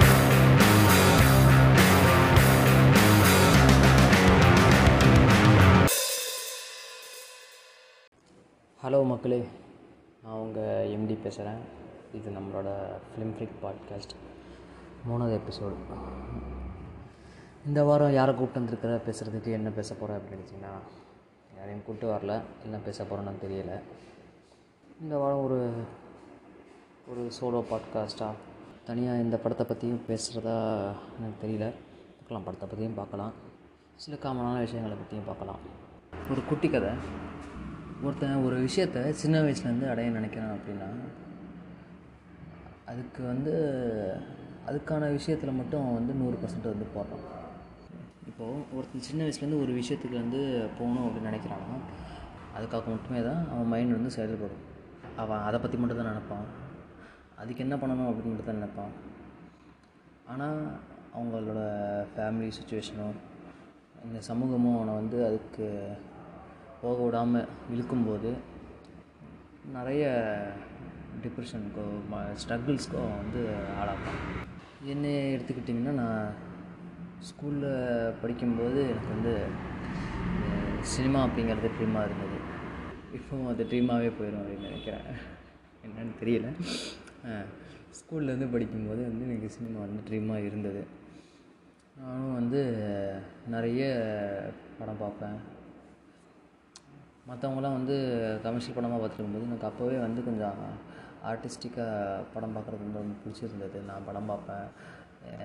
[8.83, 9.47] Hello மக்களே.
[10.23, 11.57] நான் உங்கள் எம்டி பேசுகிறேன்
[12.13, 12.73] இது நம்மளோட
[13.09, 14.15] ஃபிலிம் ஃப்ரிக் பாட்காஸ்ட்
[15.09, 15.73] மூணாவது எபிசோடு
[17.65, 18.95] இந்த வாரம் யாரை கூப்பிட்டு வந்திருக்கிற?
[18.95, 20.77] பேசுகிறதுக்கு என்ன பேச போகிறேன் அப்படின்னு நினச்சிங்கன்னா
[21.57, 22.41] யாரையும் கூப்பிட்டு வரல.
[22.63, 23.79] என்ன பேச போகிறோன்னு தெரியலை.
[25.01, 25.71] இந்த வாரம் ஒரு
[27.11, 28.33] ஒரு சோலோ பாட்காஸ்ட்டாக
[28.87, 30.53] தனியாக இந்த படத்தை பற்றியும் பேசுகிறதா
[31.17, 31.65] எனக்கு தெரியல.
[32.17, 33.33] பார்க்கலாம் படத்தை பற்றியும் பார்க்கலாம்.
[34.03, 35.61] சில காமனான விஷயங்களை பற்றியும் பார்க்கலாம்.
[36.31, 36.91] ஒரு குட்டி கதை.
[38.03, 40.89] ஒருத்தன் ஒரு விஷயத்த சின்ன வயசுலேருந்து அடைய நினைக்கிறான் அப்படின்னா
[42.85, 43.55] அதுக்கு வந்து
[44.69, 47.25] அதுக்கான விஷயத்தில் மட்டும் அவன் வந்து நூறு பர்சன்ட் வந்து போடுறான்.
[48.29, 50.41] இப்போது ஒருத்தன் சின்ன வயசுலேருந்து ஒரு விஷயத்துக்கு வந்து
[50.79, 51.77] போகணும் அப்படின்னு நினைக்கிறான்னா
[52.55, 54.65] அதுக்காக மட்டுமே தான் அவன் மைண்ட் வந்து செயல்படும்.
[55.15, 56.49] அவன் அதை பற்றி மட்டும் தான் நினப்பான்.
[57.41, 58.93] அதுக்கு என்ன பண்ணணும் அப்படின்னு மட்டும் தான் நினைப்பான்.
[60.31, 60.59] ஆனால்
[61.17, 61.61] அவங்களோட
[62.11, 63.17] ஃபேமிலி சுச்சுவேஷனும்
[64.05, 65.67] இந்த சமூகமும் அவனை வந்து அதுக்கு
[66.81, 68.29] போக விடாமல் இழுக்கும்போது
[69.77, 70.03] நிறைய
[71.23, 73.41] டிப்ரெஷனுக்கோ ம ஸ்ட்ரகிள்ஸ்க்கோ வந்து
[73.79, 74.21] ஆளாப்பான்.
[74.93, 76.35] என்னை எடுத்துக்கிட்டிங்கன்னா நான்
[77.29, 79.33] ஸ்கூலில் படிக்கும்போது எனக்கு வந்து
[80.93, 82.37] சினிமா அப்படிங்கிறது ட்ரீமாக இருந்தது.
[83.17, 85.07] இப்போவும் அது ட்ரீமாகவே போயிடும் அப்படின்னு நினைக்கிறேன்.
[85.85, 86.47] என்னன்னு தெரியல.
[87.97, 90.81] ஸ்கூல்லேருந்து படிக்கும்போது வந்து எனக்கு சினிமா வந்து ட்ரீமாக இருந்தது.
[92.01, 92.59] நானும் வந்து
[93.53, 93.83] நிறைய
[94.79, 95.39] படம் பார்ப்பேன்.
[97.29, 97.95] மற்றவங்களாம் வந்து
[98.43, 100.61] கமர்ஷியல் படமாக பார்த்துருக்கும்போது எனக்கு அப்போவே வந்து கொஞ்சம்
[101.31, 103.79] ஆர்டிஸ்டிக்காக படம் பார்க்குறது வந்து ரொம்ப பிடிச்சிருந்தது.
[103.89, 104.67] நான் படம் பார்ப்பேன்.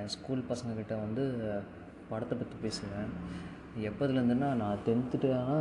[0.01, 1.25] என் ஸ்கூல் பசங்கக்கிட்ட வந்து
[2.11, 3.11] படத்தை பற்றி பேசுவேன்.
[3.89, 5.57] எப்போதுலேருந்துன்னா நான் டென்த்துட்டுனா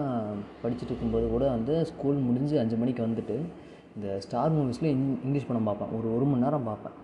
[0.64, 3.38] படிச்சுட்டு இருக்கும்போது கூட வந்து ஸ்கூல் முடிஞ்சு அஞ்சு மணிக்கு வந்துட்டு
[3.96, 5.92] இந்த ஸ்டார் மூவிஸில் இங் இங்கிலீஷ் படம் பார்ப்பேன்.
[5.98, 6.98] ஒரு ஒரு மணி நேரம் பார்ப்பேன்.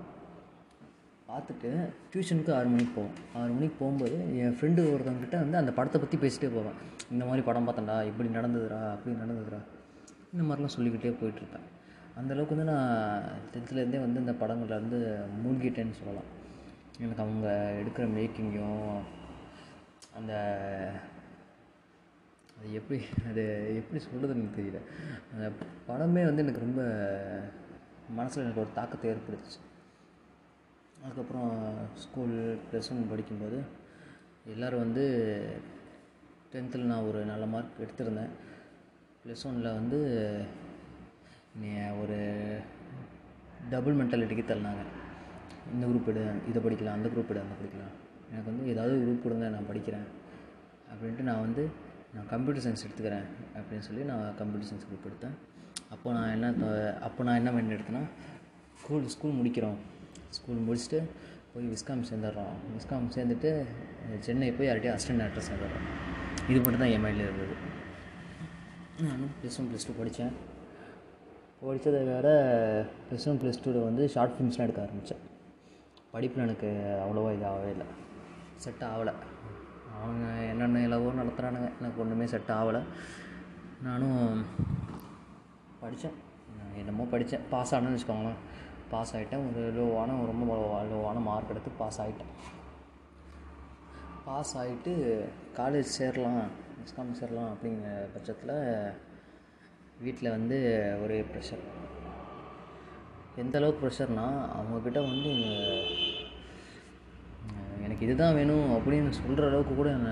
[1.29, 1.69] பார்த்துட்டு
[2.11, 6.49] டியூஷனுக்கு ஆறு மணிக்கு போவோம் ஆறு மணிக்கு போகும்போது என் ஃப்ரெண்டு ஒருத்தவங்கிட்ட வந்து அந்த படத்தை பற்றி பேசிகிட்டே
[6.55, 6.77] போவேன்.
[7.13, 9.59] இந்த மாதிரி படம் பார்த்தேன்டா இப்படி நடந்ததுடா அப்படி நடந்ததுடா
[10.33, 11.67] இந்த மாதிரிலாம் சொல்லிக்கிட்டே போயிட்டுருப்பேன்
[12.19, 14.97] அந்தளவுக்கு வந்து நான் டென்த்துலேருந்தே வந்து இந்த படங்களில் வந்து
[15.43, 16.29] மூழ்கிட்டேன்னு சொல்லலாம்.
[17.03, 17.47] எனக்கு அவங்க
[17.81, 18.97] எடுக்கிற மேக்கிங்கும்
[20.17, 20.33] அந்த
[22.59, 22.99] அது எப்படி
[23.29, 23.43] அது
[23.75, 24.79] எப்படி சொல்கிறதுன்னு எனக்கு தெரியல.
[25.33, 25.47] அந்த
[25.87, 26.81] படமே வந்து எனக்கு ரொம்ப
[28.09, 29.59] மனசில் எனக்கு ஒரு தாக்கத்தை ஏற்படுத்துச்சு.
[31.03, 31.51] அதுக்கப்புறம்
[31.95, 33.59] ஸ்கூல் ப்ளஸ் ஒன் படிக்கும்போது
[34.45, 35.05] எல்லோரும் வந்து
[36.53, 38.31] டென்த்தில் நான் ஒரு நல்ல மார்க் எடுத்திருந்தேன்.
[39.23, 39.99] ப்ளஸ் ஒனில் வந்து
[41.61, 41.69] நீ
[42.01, 42.17] ஒரு
[43.69, 44.83] டபுள் மென்டாலிட்டிக்கு தள்ளினாங்க.
[45.73, 47.95] இந்த குரூப் எடு இதை படிக்கலாம் அந்த குரூப் எடு அந்த படிக்கலாம்.
[48.31, 50.07] எனக்கு வந்து ஏதாவது குரூப் கொடுங்க நான் படிக்கிறேன்.
[50.91, 53.25] அப்படின்ட்டு நான் வந்து நான் கம்ப்யூட்டர் சயின்ஸ் எடுத்துக்கிறேன்
[53.59, 55.35] அப்படின்னு சொல்லி நான் கம்ப்யூட்டர் சயின்ஸ் குரூப் எடுத்தேன்.
[55.93, 56.47] அப்போ நான் என்ன
[57.07, 58.03] அப்போ நான் என்ன மைண்ட் எடுத்தேன்னா
[58.81, 59.79] ஸ்கூல் ஸ்கூல் முடிக்கிறோம்.
[60.37, 60.99] ஸ்கூல் முடிச்சுட்டு
[61.53, 62.55] போய் விஸ்காம் சேர்ந்துடுறோம்.
[62.75, 63.51] விஸ்காம் சேர்ந்துட்டு
[64.25, 65.87] சென்னை போய் யார்கிட்டயும் அசிஸ்டன்ட் ஆக்டர் சேர்ந்துடுறோம்.
[66.51, 67.55] இது மட்டும் தான் என் மைண்டில் இருந்தது.
[69.07, 70.33] நானும் ப்ளஸ் ஒன் ப்ளஸ் டூ படித்தேன்.
[71.67, 72.33] படித்ததை வேறு
[73.07, 75.23] ப்ளஸ் ஒன் ப்ளஸ் டூவில் வந்து ஷார்ட் ஃபிலிம்ஸ்லாம் எடுக்க ஆரம்பித்தேன்.
[76.13, 76.69] படிப்பில் எனக்கு
[77.05, 77.87] அவ்வளோவா இதாகவே இல்லை.
[78.63, 79.13] செட் ஆகலை.
[80.03, 82.81] அவங்க என்னென்ன இலவோ நடத்துகிறானுங்க எனக்கு ஒன்றுமே செட் ஆகலை.
[83.87, 84.21] நானும்
[85.81, 86.17] படித்தேன்
[86.81, 88.39] என்னமோ படித்தேன் பாஸ் ஆனேன்னு வச்சுக்கோங்களேன்.
[88.91, 90.43] பாஸ் ஆகிட்டேன் ஒரு லோவான ரொம்ப
[90.91, 92.31] லோவான மார்க் எடுத்து பாஸ் ஆகிட்டேன்
[94.27, 94.93] பாஸ் ஆகிட்டு
[95.59, 96.41] காலேஜ் சேரலாம்
[96.81, 98.55] எக்ஸ்காம் சேரலாம் அப்படிங்கிற பட்சத்தில்
[100.05, 100.57] வீட்டில் வந்து
[101.03, 101.63] ஒரே ப்ரெஷர்
[103.43, 105.31] எந்த அளவுக்கு ப்ரெஷர்னால் அவங்கக்கிட்ட வந்து
[107.89, 110.09] எனக்கு இதுதான் வேணும் அப்படின்னு சொல்கிற அளவுக்கு கூட என்ன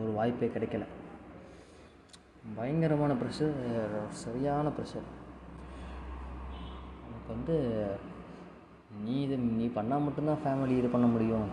[0.00, 0.84] ஒரு வாய்ப்பே கிடைக்கல.
[2.56, 3.54] பயங்கரமான ப்ரெஷர்
[4.22, 5.06] சரியான ப்ரெஷர்
[7.06, 7.56] எனக்கு வந்து
[9.04, 11.48] நீ இது நீ பண்ணால் மட்டும்தான் ஃபேமிலி இது பண்ண முடியும்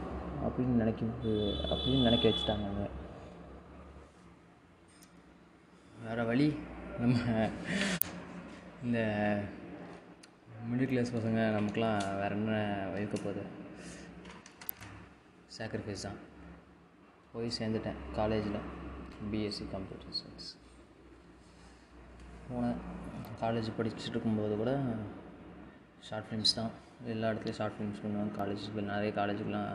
[0.45, 1.33] அப்படின்னு நினைக்கிறது
[1.71, 2.85] அப்படின்னு நினைக்க வச்சுட்டாங்க
[6.03, 6.47] வேறு வழி
[6.99, 7.17] நம்ம
[8.83, 8.99] இந்த
[10.69, 12.55] மிடில் கிளாஸ் பசங்க நமக்கெலாம் வேறு என்ன
[12.97, 13.43] இருக்க போகுது?
[15.57, 16.19] சாக்ரிஃபைஸ் தான்.
[17.33, 18.59] போய் சேர்ந்துட்டேன் காலேஜில்
[19.31, 20.47] பிஎஸ்சி கம்ப்யூட்டர் சயின்ஸ்
[22.47, 22.79] போனேன்.
[23.43, 24.71] காலேஜ் படிச்சுட்டு இருக்கும்போது கூட
[26.07, 26.71] ஷார்ட் ஃபிலிம்ஸ் தான்.
[27.13, 28.31] எல்லா இடத்துலையும் ஷார்ட் ஃபிலிம்ஸ் பண்ணுவேன்.
[28.39, 29.69] காலேஜ் நிறைய காலேஜுக்கெலாம்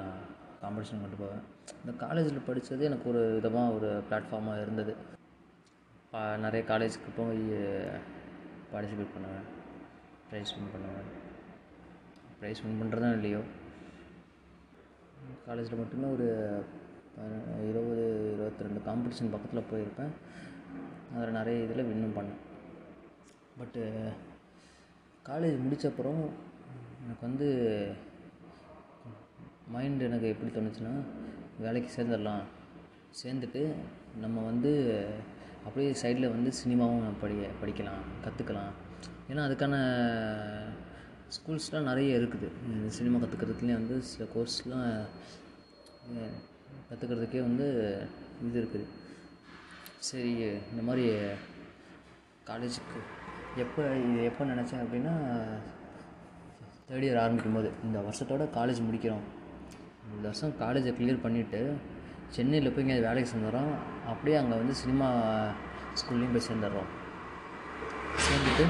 [0.63, 1.43] காம்படிஷன் கொண்டு போவேன்.
[1.83, 4.93] இந்த காலேஜில் படித்தது எனக்கு ஒரு விதமாக ஒரு பிளாட்ஃபார்மாக இருந்தது.
[6.13, 7.43] பா நிறைய காலேஜுக்கு போய்
[8.71, 9.47] பார்ட்டிசிபேட் பண்ணுவேன்.
[10.29, 11.09] ப்ரைஸ் வின் பண்ணுவேன்.
[12.41, 13.43] ப்ரைஸ் வின் பண்ணுறதா இல்லையோ
[15.49, 16.27] காலேஜில் மட்டுமே ஒரு
[17.69, 18.03] இருபது
[18.33, 20.13] இருபத்தி ரெண்டு காம்படிஷன் பக்கத்தில் போயிருப்பேன்.
[21.15, 22.41] அதில் நிறைய இதில் வின்னும் பண்ணேன்.
[23.59, 23.83] பட்டு
[25.29, 26.21] காலேஜ் முடித்தப்புறம்
[27.05, 27.49] எனக்கு வந்து
[29.75, 30.95] மைண்ட் எனக்கு எப்படி தோணுச்சுன்னா
[31.65, 32.45] வேலைக்கு சேர்ந்துடலாம்.
[33.23, 33.63] சேர்ந்துட்டு
[34.21, 34.73] நம்ம வந்து
[35.67, 38.73] அப்படியே சைடில் வந்து சினிமாவும் படி படிக்கலாம் கற்றுக்கலாம்
[39.31, 39.75] ஏன்னா அதுக்கான
[41.37, 42.49] ஸ்கூல்ஸ்லாம் நிறைய இருக்குது.
[42.97, 44.87] சினிமா கற்றுக்கிறதுக்குலேயே வந்து சில கோர்ஸ்லாம்
[46.91, 47.67] கற்றுக்கிறதுக்கே வந்து
[48.49, 48.87] இது இருக்குது.
[50.09, 50.33] சரி
[50.71, 51.05] இந்த மாதிரி
[52.51, 53.01] காலேஜுக்கு
[53.65, 55.15] எப்போ இது எப்போ நினச்சேன் அப்படின்னா
[56.89, 57.71] தேர்ட் இயர் ஆரம்பிக்கும் போது.
[57.87, 59.25] இந்த வருஷத்தோட காலேஜ் முடிக்கிறோம்.
[60.17, 61.61] இந்த வருஷம் காலேஜை கிளியர் பண்ணிவிட்டு
[62.37, 63.73] சென்னையில் போய் இங்கே வேலைக்கு சேர்ந்துடுறோம்.
[64.13, 65.09] அப்படியே அங்கே வந்து சினிமா
[66.01, 66.89] ஸ்கூல்லையும் போய் சேர்ந்துடுறோம்.
[68.27, 68.67] சேர்ந்துட்டு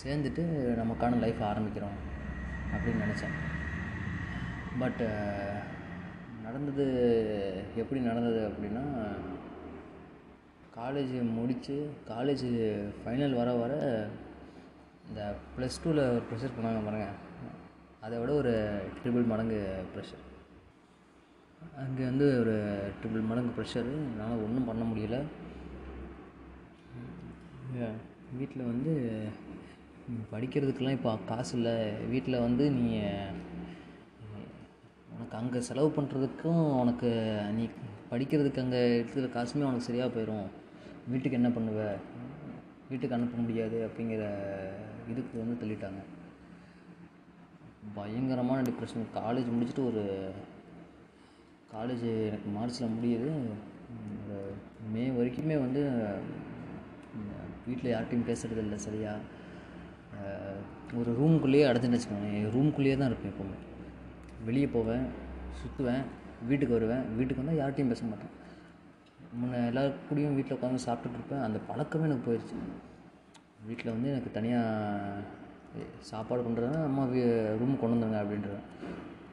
[0.00, 0.42] சேர்ந்துட்டு
[0.80, 1.96] நமக்கான லைஃப் ஆரம்பிக்கிறோம்
[2.74, 3.36] அப்படின்னு நினச்சேன்.
[4.82, 5.02] பட்
[6.46, 6.84] நடந்தது
[7.82, 8.84] எப்படி நடந்தது அப்படின்னா
[10.78, 11.76] காலேஜ் முடித்து
[12.10, 12.46] காலேஜ்
[12.98, 13.72] ஃபைனல் வர வர
[15.08, 15.20] இந்த
[15.54, 17.16] ப்ளஸ் டூவில் ஒரு ப்ரெஷர் பண்ணாங்க பாருங்கள்
[18.06, 18.52] அதை விட ஒரு
[18.98, 19.60] ட்ரிபிள் மடங்கு
[19.92, 20.24] ப்ரெஷர்
[21.84, 22.54] அங்கே வந்து ஒரு
[22.98, 25.18] ட்ரிபிள் மடங்கு ப்ரெஷரு என்னால் ஒன்றும் பண்ண முடியல.
[28.38, 28.92] வீட்டில் வந்து
[30.32, 31.74] படிக்கிறதுக்கெல்லாம் இப்போ காசு இல்லை.
[32.12, 32.88] வீட்டில் வந்து நீ
[35.14, 37.08] உனக்கு அங்கே செலவு பண்ணுறதுக்கும் உனக்கு
[37.56, 37.64] நீ
[38.10, 40.46] படிக்கிறதுக்கு அங்கே எடுத்துக்கிற காசுமே உனக்கு சரியாக போயிடும்
[41.12, 41.80] வீட்டுக்கு என்ன பண்ணுவ?
[42.90, 44.24] வீட்டுக்கு அனுப்ப முடியாது அப்படிங்கிற
[45.12, 46.02] இதுக்கு வந்து தள்ளிட்டாங்க.
[47.96, 50.04] பயங்கரமான டிப்ரெஷன் காலேஜ் முடிச்சுட்டு ஒரு
[51.74, 53.30] காலேஜ் எனக்கு மார்ச்சில் முடியுது.
[54.94, 55.82] மே வரைக்குமே வந்து
[57.68, 59.34] வீட்டில் யார்கிட்டையும் பேசுகிறது இல்லை சரியாக
[60.98, 63.58] ஒரு ரூமுக்குள்ளேயே அடைச்சுன்னு வச்சுக்கோங்க ரூமுக்குள்ளேயே தான் இருப்பேன் எப்போவுமே.
[64.48, 65.04] வெளியே போவேன்
[65.60, 66.04] சுற்றுவேன்
[66.48, 67.04] வீட்டுக்கு வருவேன்.
[67.16, 68.34] வீட்டுக்கு வந்தால் யார்கிட்டையும் பேச மாட்டேன்.
[69.40, 71.44] முன்னே எல்லாரும் கூடயும் வீட்டில் உட்காந்து சாப்பிட்டுட்டு இருப்பேன்.
[71.46, 72.56] அந்த பழக்கமே எனக்கு போயிடுச்சு
[73.68, 75.22] வீட்டில் வந்து எனக்கு தனியாக
[76.10, 77.20] சாப்பாடு பண்ணுறதுனா அம்மா வீ
[77.60, 78.62] ரூமுக்கு கொண்டு வந்துடுங்க அப்படின்றேன்.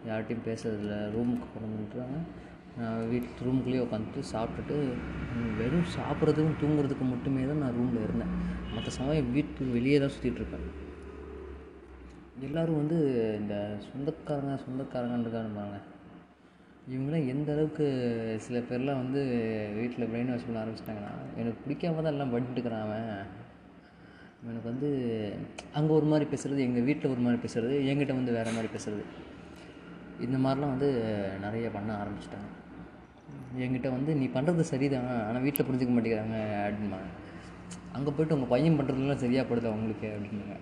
[0.09, 0.95] யார்கிட்டையும் பேசுறதில்ல.
[1.15, 2.18] ரூமுக்கு கொண்டு வந்துட்டுறாங்க
[3.10, 4.75] வீட்டு ரூமுக்குள்ளேயே உட்காந்துட்டு சாப்பிட்டுட்டு
[5.58, 8.31] வெறும் சாப்பிட்றதுக்கும் தூங்குறதுக்கு மட்டுமே தான் நான் ரூமில் இருந்தேன்.
[8.75, 10.68] மற்ற சமயம் வீட்டுக்கு வெளியே தான் சுற்றிட்டுருப்பேன்
[12.48, 12.98] எல்லோரும் வந்து
[13.40, 13.56] இந்த
[13.88, 15.80] சொந்தக்காரங்க சொந்தக்காரங்கன்றாங்க
[16.94, 17.86] இவங்களாம் எந்த அளவுக்கு
[18.46, 19.22] சில பேர்லாம் வந்து
[19.76, 23.28] வீட்டில் பிரெயின் வாஷ் பண்ண ஆரம்பிச்சிட்டாங்கன்னா எனக்கு பிடிக்காம தான் எல்லாம் பண்ணிட்டுருக்கிறான் அவன்.
[24.50, 24.90] எனக்கு வந்து
[25.74, 29.06] அங்கே ஒரு மாதிரி பேசுகிறது எங்கள் வீட்டில் ஒரு மாதிரி பேசுகிறது என்கிட்ட வந்து வேறு மாதிரி பேசுகிறது
[30.26, 30.90] இந்த மாதிரிலாம் வந்து
[31.42, 32.50] நிறைய பண்ண ஆரம்பிச்சிட்டாங்க.
[33.62, 37.10] என்கிட்ட வந்து நீ பண்ணுறது சரிதான் ஆனால் வீட்டில் புரிஞ்சுக்க மாட்டேங்கிறாங்க அப்படின்பாங்க
[37.98, 40.58] அங்கே போய்ட்டு உங்கள் பையன் பண்ணுறதுலாம் சரியாக படுது அவங்களுக்கு அப்படின்பாங்க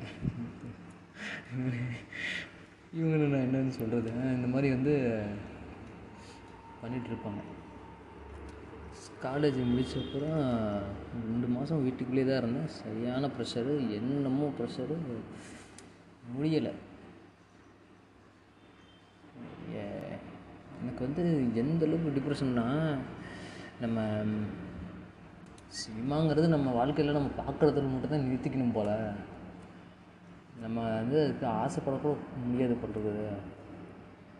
[2.98, 4.94] இவங்களை நான் என்னன்னு சொல்கிறது இந்த மாதிரி வந்து
[6.82, 7.42] பண்ணிகிட்ருப்பாங்க
[9.26, 10.40] காலேஜ் முடிச்சப்புறம்
[11.28, 12.72] ரெண்டு மாதம் வீட்டுக்குள்ளேயே தான் இருந்தேன்.
[12.82, 14.96] சரியான ப்ரெஷரு என்னமோ ப்ரெஷரு
[16.36, 16.74] முடியலை.
[20.82, 21.24] எனக்கு வந்து
[21.62, 22.66] எந்த அளவுக்கு டிப்ரெஷன்னா
[23.84, 24.00] நம்ம
[25.80, 28.96] சினிமாங்கிறது நம்ம வாழ்க்கையில் நம்ம பார்க்குறதுல மட்டும் தான் நிறுத்திக்கணும் போல்.
[30.64, 32.16] நம்ம வந்து அதுக்கு ஆசைப்படக்கூட
[32.48, 33.14] முடியாது பண்ணுறது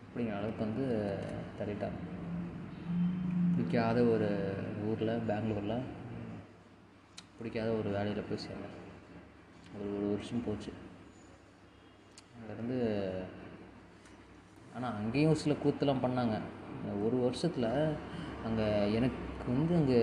[0.02, 0.84] அப்படிங்கிற அளவுக்கு வந்து
[1.58, 2.00] தள்ளிட்டாங்க
[3.54, 4.28] பிடிக்காத ஒரு
[4.88, 5.86] ஊரில் பெங்களூரில்
[7.38, 8.76] பிடிக்காத ஒரு வேலையில் போய் சேர்ந்தேன்.
[9.74, 10.72] ஒரு ஒரு வருஷம் போச்சு.
[12.34, 12.78] அங்கேருந்து
[14.74, 16.36] ஆனால் அங்கேயும் சில கூத்தெல்லாம் பண்ணாங்க.
[17.06, 17.70] ஒரு வருஷத்தில்
[18.46, 18.66] அங்கே
[18.98, 19.98] எனக்கு வந்து அங்கே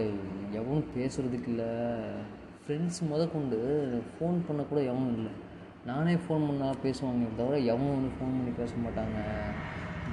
[0.59, 1.69] எவனும் பேசுகிறதுக்கு இல்லை.
[2.63, 3.59] ஃப்ரெண்ட்ஸ் முத கொண்டு
[4.11, 5.31] ஃபோன் பண்ண கூட எவனும் இல்லை.
[5.89, 7.27] நானே ஃபோன் பண்ணால் பேசுவாங்க.
[7.39, 9.19] தவிர எவனும் வந்து ஃபோன் பண்ணி பேச மாட்டாங்க.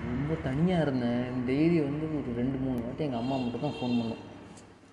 [0.06, 1.26] ரொம்ப தனியாக இருந்தேன்.
[1.50, 4.22] டெய்லி வந்து ஒரு ரெண்டு மூணு வாட்டி எங்கள் அம்மா மட்டும் தான் ஃபோன் பண்ணும்.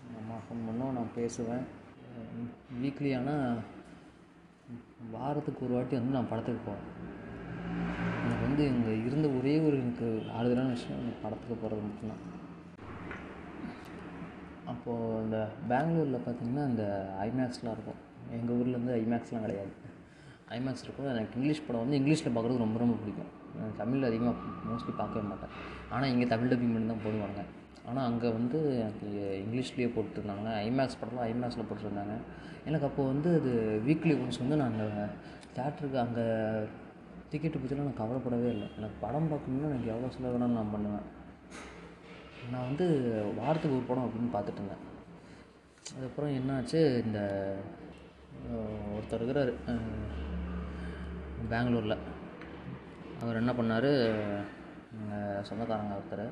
[0.05, 0.95] எங்கள் அம்மா ஃபோன் பண்ணோம்.
[0.97, 1.63] நான் பேசுவேன்.
[2.81, 3.61] வீக்லி ஆனால்
[5.15, 6.85] வாரத்துக்கு ஒரு வாட்டி வந்து நான் படத்துக்கு போவேன்.
[8.53, 10.07] வந்து இங்கே இருந்த ஒரே ஒரு எனக்கு
[10.37, 12.19] ஆறுதலான விஷயம் அந்த படத்துக்கு போகிறது மட்டும்தான்.
[14.71, 15.37] அப்போது இந்த
[15.71, 16.83] பெங்களூரில் பார்த்திங்கன்னா இந்த
[17.25, 18.01] ஐமேக்ஸ்லாம் இருக்கும்.
[18.37, 19.71] எங்கள் ஊரில் வந்து ஐமேக்ஸ்லாம் கிடையாது.
[20.57, 21.09] ஐமேக்ஸ் இருக்கும்.
[21.13, 23.31] எனக்கு இங்கிலீஷ் படம் வந்து இங்கிலீஷில் பார்க்குறது ரொம்ப ரொம்ப பிடிக்கும்.
[23.57, 25.55] நான் தமிழில் அதிகமாக மோஸ்ட்லி பார்க்கவே மாட்டேன்.
[25.93, 27.41] ஆனால் இங்கே தமிழ் டப்பிங் மட்டும் தான் போடுவாங்க.
[27.87, 29.09] ஆனால் அங்கே வந்து எனக்கு
[29.43, 30.47] இங்கிலீஷ்லேயே போட்டுருந்தாங்க.
[30.67, 32.15] ஐமேக்ஸ் படம்லாம் ஐமேக்ஸில் போட்டுருந்தாங்க.
[32.69, 33.53] எனக்கு அப்போது வந்து அது
[33.89, 34.95] வீக்லி ஒன்ஸ் வந்து நாங்கள்
[35.57, 36.27] தேட்டருக்கு அங்கே
[37.33, 38.67] டிக்கெட்டு பற்றிலாம் நான் கவலைப்படவே இல்லை.
[38.77, 41.07] எனக்கு படம் பார்க்கணுன்னா எனக்கு எவ்வளோ செலவு வேணாலும் நான் பண்ணுவேன்.
[42.51, 42.85] நான் வந்து
[43.39, 44.83] வாரத்துக்கு ஒரு படம் அப்படின்னு பார்த்துட்டு இருந்தேன்.
[45.93, 47.19] அதுக்கப்புறம் என்னாச்சு இந்த
[48.95, 49.51] ஒருத்தர் இருக்கிறார்
[51.51, 52.03] பெங்களூரில்.
[53.21, 53.89] அவர் என்ன பண்ணார்
[54.99, 56.25] எங்கள் சொந்தக்காரங்க ஒருத்தர்.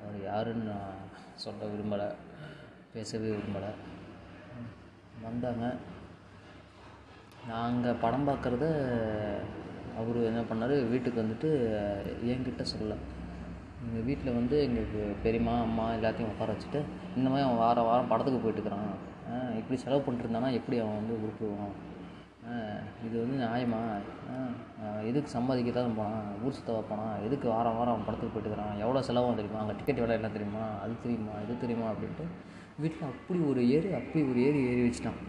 [0.00, 1.06] அவர் யாருன்னு நான்
[1.44, 2.08] சொல்ல விரும்பலை
[2.94, 3.72] பேசவே விரும்பலை.
[5.26, 5.66] வந்தாங்க.
[7.50, 8.66] நாங்கள் படம் பார்க்குறத
[10.00, 10.74] அவர் என்ன பண்ணார்?
[10.92, 11.48] வீட்டுக்கு வந்துட்டு
[12.32, 12.96] என்கிட்ட சொல்ல
[13.84, 16.80] எங்கள் வீட்டில் வந்து எங்களுக்கு பெரியம்மா அம்மா எல்லாத்தையும் உட்கார வச்சுட்டு
[17.18, 18.90] இந்த மாதிரி அவன் வாரம் வாரம் படத்துக்கு போயிட்டுருக்கிறான்
[19.60, 21.76] இப்படி செலவு பண்ணிட்டுருந்தானா எப்படி அவன் வந்து உருப்புவான்
[23.06, 23.80] இது வந்து நியாயமா?
[25.10, 26.28] எதுக்கு சம்பாதிக்க தான் போனான்?
[26.44, 29.60] ஊர் சுத்தவா போனான் எதுக்கு வாரம் வாரம் அவன் படத்துக்கு போயிட்டுக்கிறான் எவ்வளோ செலவாகும் தெரியுமா?
[29.62, 30.64] அங்கே டிக்கெட் எவ்வளோ என்ன தெரியுமா?
[30.82, 31.34] அது தெரியுமா?
[31.44, 31.86] இது தெரியுமா?
[31.92, 32.26] அப்படின்ட்டு
[32.82, 35.20] வீட்டில் அப்படி ஒரு ஏறி அப்படி ஒரு ஏறி ஏறி வச்சுட்டான்.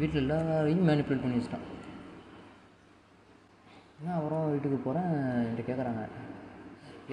[0.00, 1.66] வீட்டில் எல்லாரையும் மேனிப்புலேட் பண்ணி வச்சுட்டான்.
[4.04, 5.10] நான் அப்புறம் வீட்டுக்கு போகிறேன்
[5.46, 6.02] என்கிட்ட கேட்குறாங்க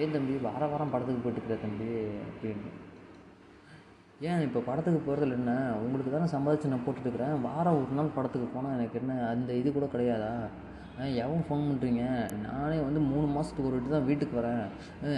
[0.02, 1.88] ஏன் தம்பி வார வாரம் படத்துக்கு போயிட்டுருக்க தம்பி
[2.28, 2.70] அப்படின்னு
[4.28, 5.52] ஏன் இப்போ படத்துக்கு போகிறதுல என்ன?
[5.82, 7.34] உங்களுக்கு தானே சம்பாதிச்சு நான் போட்டுட்டுருக்குறேன்.
[7.46, 10.32] வாரம் ஒரு நாள் படத்துக்கு போனால் எனக்கு என்ன அந்த இது கூட கிடையாதா?
[11.24, 12.04] எவன் ஃபோன் பண்ணுறீங்க
[12.46, 14.64] நானே வந்து மூணு மாதத்துக்கு ஒரு வாட்டி தான் வீட்டுக்கு வரேன்.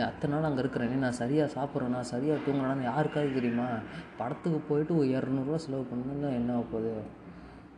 [0.08, 0.98] அத்தனை நாள் அங்கே இருக்கிறேனே.
[1.04, 3.68] நான் சரியாக சாப்பிட்றேன்னா சரியாக தூங்குறேன்னு யாருக்காவது தெரியுமா?
[4.20, 6.92] படத்துக்கு போயிட்டு ஒரு இரநூறுவா செலவு பண்ணால் என்ன ஆக போகுது?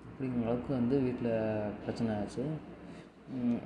[0.08, 1.32] அப்படிங்கிற அளவுக்கு வந்து வீட்டில்
[1.84, 2.46] பிரச்சனை ஆச்சு.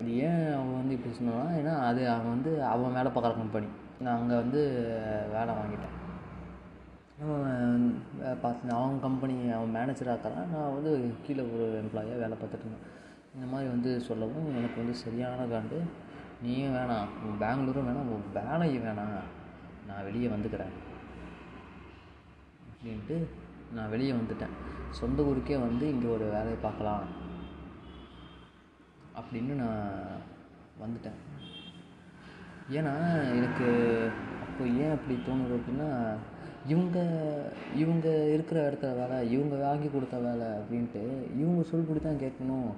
[0.00, 3.68] இது ஏன் அவன் வந்து இப்படி சொன்னான்னா ஏன்னா அது அவன் வந்து அவன் வேலை பார்க்குற கம்பெனி
[4.04, 4.60] நான் அங்கே வந்து
[5.34, 5.94] வேலை வாங்கிட்டேன்.
[7.22, 7.84] அவன்
[8.42, 10.92] பார்த்து அவன் கம்பெனி அவன் மேனேஜராக இருக்கிறான் நான் வந்து
[11.26, 12.86] கீழே ஒரு எம்ப்ளாயாக வேலை பார்த்துட்டு இருந்தேன்.
[13.34, 15.78] இந்த மாதிரி வந்து சொல்லவும் எனக்கு வந்து சரியான காண்டு.
[16.44, 19.14] நீயும் வேணாம் உன் பெங்களூரும் வேணாம் உன் வேலையும் வேணாம்.
[19.88, 20.74] நான் வெளியே வந்துக்கிறேன்.
[22.70, 23.16] அப்படின்ட்டு
[23.76, 24.56] நான் வெளியே வந்துட்டேன்.
[25.00, 27.06] சொந்த ஊருக்கே வந்து இங்கே ஒரு வேலையை பார்க்கலாம்.
[29.18, 29.90] அப்படின்னு நான்
[30.80, 31.18] வந்துட்டேன்.
[32.70, 32.94] ஏன்னா
[33.34, 33.66] எனக்கு
[34.42, 36.16] அப்போ ஏன் அப்படி தோணுது அப்படின்னா
[36.66, 36.98] இவங்க
[37.76, 41.02] இவங்க இருக்கிற இடத்துல வேலை இவங்க வாங்கி கொடுத்த வேலை அப்படின்ட்டு
[41.38, 42.70] இவங்க சொல்படி தான் கேட்கணும்.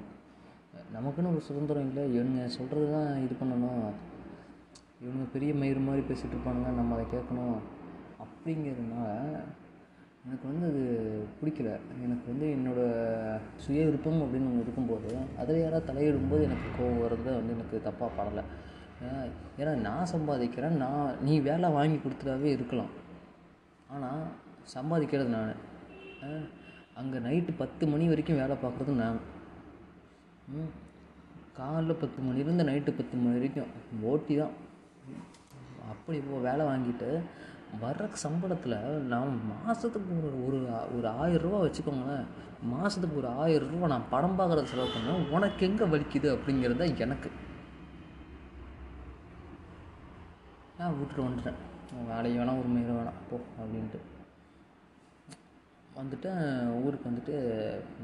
[0.94, 2.14] நமக்குன்னு ஒரு சுதந்திரம் இல்லை.
[2.14, 3.90] இவங்க சொல்கிறது தான் இது பண்ணணும்.
[5.00, 6.70] இவங்க பெரிய மயிறு மாதிரி பேசிகிட்டு இருப்பானுங்க.
[6.80, 7.58] நம்ம அதை கேட்கணும்.
[8.22, 9.40] அப்படிங்கிறதுனால
[10.24, 10.82] எனக்கு வந்து அது
[11.38, 11.70] பிடிக்கல.
[12.04, 15.10] எனக்கு வந்து என்னோடய சுய விருப்பம் அப்படின்னு ஒன்று இருக்கும்போது
[15.40, 18.44] அதில் யாராவது தலையிடும்போது எனக்கு கோவம் வர்றது வந்து எனக்கு தப்பாக படலை.
[19.60, 22.92] ஏன்னா நான் சம்பாதிக்கிறேன் நான் நீ வேலை வாங்கி கொடுத்துட்டாவே இருக்கலாம்.
[23.94, 24.22] ஆனால்
[24.76, 25.52] சம்பாதிக்கிறது நான்.
[27.00, 29.20] அங்கே நைட்டு பத்து மணி வரைக்கும் வேலை பார்க்குறது நான்.
[31.58, 33.70] காலைல பத்து மணிலேருந்து நைட்டு பத்து மணி வரைக்கும்.
[34.10, 34.54] ஓட்டி தான்
[35.92, 37.08] அப்படி இப்போ வேலை வாங்கிட்டு
[37.82, 38.76] வர்ற சம்பளத்தில்
[39.12, 40.58] நான் மாதத்துக்கு ஒரு ஒரு
[40.96, 42.26] ஒரு ஆயிரரூவா வச்சுக்கோங்களேன்.
[42.62, 47.30] மாதத்துக்கு ஒரு ஆயிரரூவா நான் படம் பார்க்குறத செலவு பண்ணேன் உனக்கு எங்கே வலிக்குது அப்படிங்கிறது தான் எனக்கு.
[50.78, 51.60] நான் வீட்டில் வந்துட்டேன்.
[52.08, 54.00] வேலைக்கு வேணாம் ஒரு மயிறு வேணாம் போ அப்படின்ட்டு.
[55.98, 56.42] வந்துட்டேன்.
[56.84, 57.36] ஊருக்கு வந்துட்டு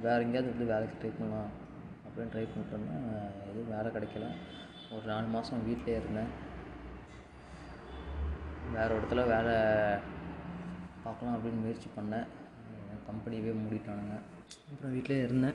[0.01, 1.51] வேறு எங்கேயாவது வந்து வேலைக்கு ட்ரை பண்ணலாம்
[2.07, 2.97] அப்படின்னு ட்ரை பண்ணிட்டோன்னா
[3.51, 4.29] எதுவும் வேலை கிடைக்கல.
[4.95, 6.44] ஒரு நாலு மாதம் வீட்டிலே இருந்தேன்.
[8.73, 9.57] வேறு இடத்துல வேலை
[11.05, 12.27] பார்க்கலாம் அப்படின்னு முயற்சி பண்ணேன்.
[13.09, 14.17] கம்பெனியவே மூடிட்டானுங்க.
[14.71, 15.55] அப்புறம் வீட்டிலே இருந்தேன்.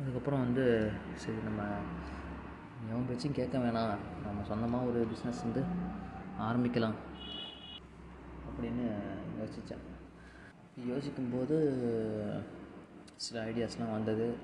[0.00, 1.62] அதுக்கப்புறம் வந்து சரி நம்ம
[2.90, 3.96] எவன் பேச்சும் கேட்க வேணாம்.
[4.24, 5.62] நம்ம சொந்தமாக ஒரு பிஸ்னஸ் வந்து
[6.40, 6.94] ஆரம்பிக்கலாம்
[8.48, 8.86] அப்படின்னு
[9.40, 9.84] யோசித்தேன்
[10.86, 11.56] யோசிக்கும்போது
[13.16, 14.34] சில ஐடியாஸ்லாம் வந்தது.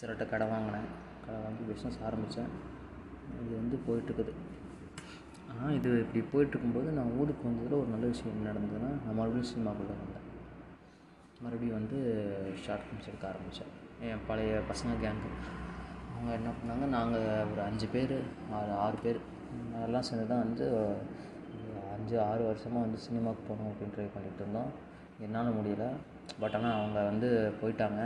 [0.00, 0.88] சிலட்ட கடை வாங்கினேன்.
[1.26, 2.76] கடை வாங்கி பிஸ்னஸ் ஆரம்பித்தேன்
[3.44, 4.32] இது வந்து போயிட்டுருக்குது
[5.50, 9.94] ஆனால் இது இப்படி போயிட்டுருக்கும்போது நான் ஊருக்கு வந்ததில் ஒரு நல்ல விஷயம் என்ன நடந்ததுன்னா நான் மறுபடியும் சினிமாக்குள்ளே
[10.00, 10.26] வந்தேன்.
[11.44, 11.98] மறுபடியும் வந்து
[12.64, 13.72] ஷார்ட் ஃபிலிம்ஸ் எடுக்க ஆரம்பித்தேன்.
[14.08, 15.30] என் பழைய பசங்க கேங்கு
[16.12, 18.14] அவங்க என்ன பண்ணாங்க நாங்கள் ஒரு அஞ்சு பேர்
[18.58, 19.20] ஆறு ஆறு பேர்.
[19.86, 20.66] எல்லாம் சேர்ந்து தான் வந்து
[21.96, 24.70] அஞ்சு ஆறு வருஷமாக வந்து சினிமாவுக்கு போகணும் அப்படின்னு ட்ரை பண்ணிகிட்டு இருந்தோம்.
[25.26, 25.84] என்னால் முடியல.
[26.42, 27.28] பட் ஆனால் அவங்க வந்து
[27.60, 28.02] போயிட்டாங்க.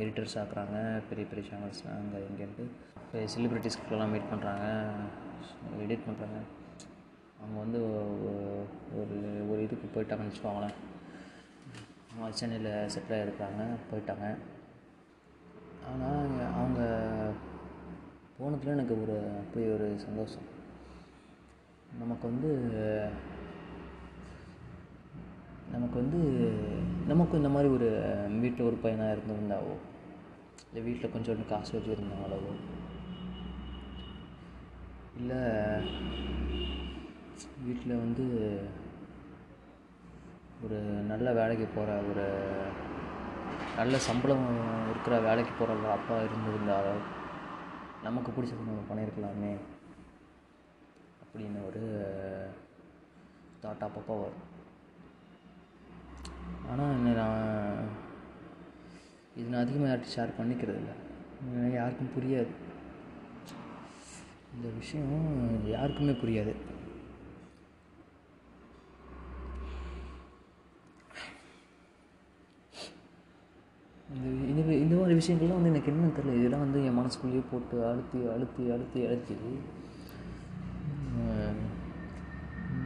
[0.00, 0.78] எடிட்டர்ஸ் ஆக்குறாங்க.
[1.10, 2.64] பெரிய பெரிய சேனல்ஸ்லாம் அங்கே இங்கேருந்து
[3.02, 4.66] இப்போ செலிப்ரிட்டிஸ்க்கெல்லாம் மீட் பண்ணுறாங்க
[5.84, 6.38] எடிட் பண்ணுறாங்க
[7.40, 7.78] அவங்க வந்து
[8.98, 9.14] ஒரு
[9.50, 10.76] ஒரு இதுக்கு போயிட்டாங்கன்னு வச்சுக்கோங்களேன்
[12.10, 14.26] அவங்க சென்னையில் செட்டில் இருக்கிறாங்க போயிட்டாங்க.
[15.90, 16.80] ஆனால் அவங்க
[18.38, 20.48] போனதில் எனக்கு ஒரு அப்படி ஒரு சந்தோஷம்.
[22.02, 22.50] நமக்கு வந்து
[25.74, 26.20] நமக்கு வந்து
[27.10, 27.88] நமக்கும் இந்த மாதிரி ஒரு
[28.42, 29.74] வீட்டில் ஒரு பையனாக இருந்திருந்தாவோ
[30.68, 32.38] இல்லை வீட்டில் கொஞ்சோண்டு காசு வச்சுருந்தாங்களோ
[35.20, 35.40] இல்லை
[37.66, 38.24] வீட்டில் வந்து
[40.64, 40.78] ஒரு
[41.10, 42.26] நல்ல வேலைக்கு போகிற ஒரு
[43.78, 44.46] நல்ல சம்பளம்
[44.90, 46.90] இருக்கிற வேலைக்கு போகிற அப்பா இருந்திருந்தால்
[48.06, 49.52] நமக்கு பிடிச்சது நம்ம பண்ணியிருக்கலாமே
[51.24, 51.82] அப்படின்னு ஒரு
[53.62, 54.44] தாட் அப்பப்போ வரும்.
[56.70, 57.90] ஆனால் என்ன நான்
[59.38, 60.94] இது நான் அதிகமாக யார்கிட்ட ஷேர் பண்ணிக்கிறது இல்லை.
[61.74, 62.52] யாருக்கும் புரியாது.
[64.54, 66.54] இந்த விஷயம் யாருக்குமே புரியாது.
[74.16, 76.38] இது இது இந்த மாதிரி விஷயங்கள்லாம் வந்து எனக்கு என்னென்னு தெரியல.
[76.40, 79.36] இதெல்லாம் வந்து என் மனசுக்குள்ளேயே போட்டு அழுத்தி அழுத்தி அழுத்தி அழுத்தி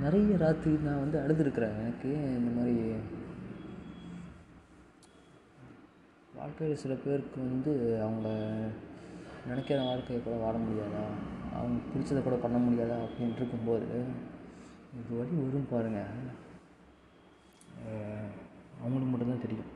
[0.03, 1.79] நிறைய ராத்திரி நான் வந்து அழுதுருக்குறேன்.
[1.81, 2.75] எனக்கு இந்த மாதிரி
[6.39, 7.73] வாழ்க்கையில் சில பேருக்கு வந்து
[8.07, 8.29] அவங்கள
[9.49, 11.03] நினைக்கிற வாழ்க்கையை கூட வாழ முடியாதா?
[11.59, 12.97] அவங்க பிடிச்சதை கூட பண்ண முடியாதா?
[13.07, 13.89] அப்படின்ட்டு இருக்கும்போது
[15.01, 16.15] ஒரு வழி வரும் பாருங்கள்
[18.81, 19.71] அவங்களுக்கு மட்டும்தான் தெரியும்.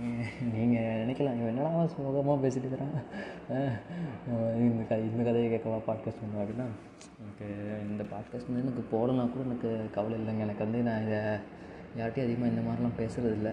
[0.00, 1.38] நீங்கள் நினைக்கலாம்.
[1.40, 2.94] இவன் என்னடா சுமூகமாக பேசிட்டு இருக்கிறான்?
[4.66, 6.66] இந்த கதை இந்த கதையை கேட்கவா பாட்காஸ்ட் பண்ணுவேன் அப்படின்னா
[7.22, 7.48] எனக்கு
[7.88, 10.44] இந்த பாட்காஸ்ட் வந்து எனக்கு போடலாம் கூட எனக்கு கவலை இல்லைங்க.
[10.46, 11.20] எனக்கு வந்து நான் இதை
[11.98, 13.52] யார்கிட்டையும் அதிகமாக இந்த மாதிரிலாம் பேசுகிறது இல்லை.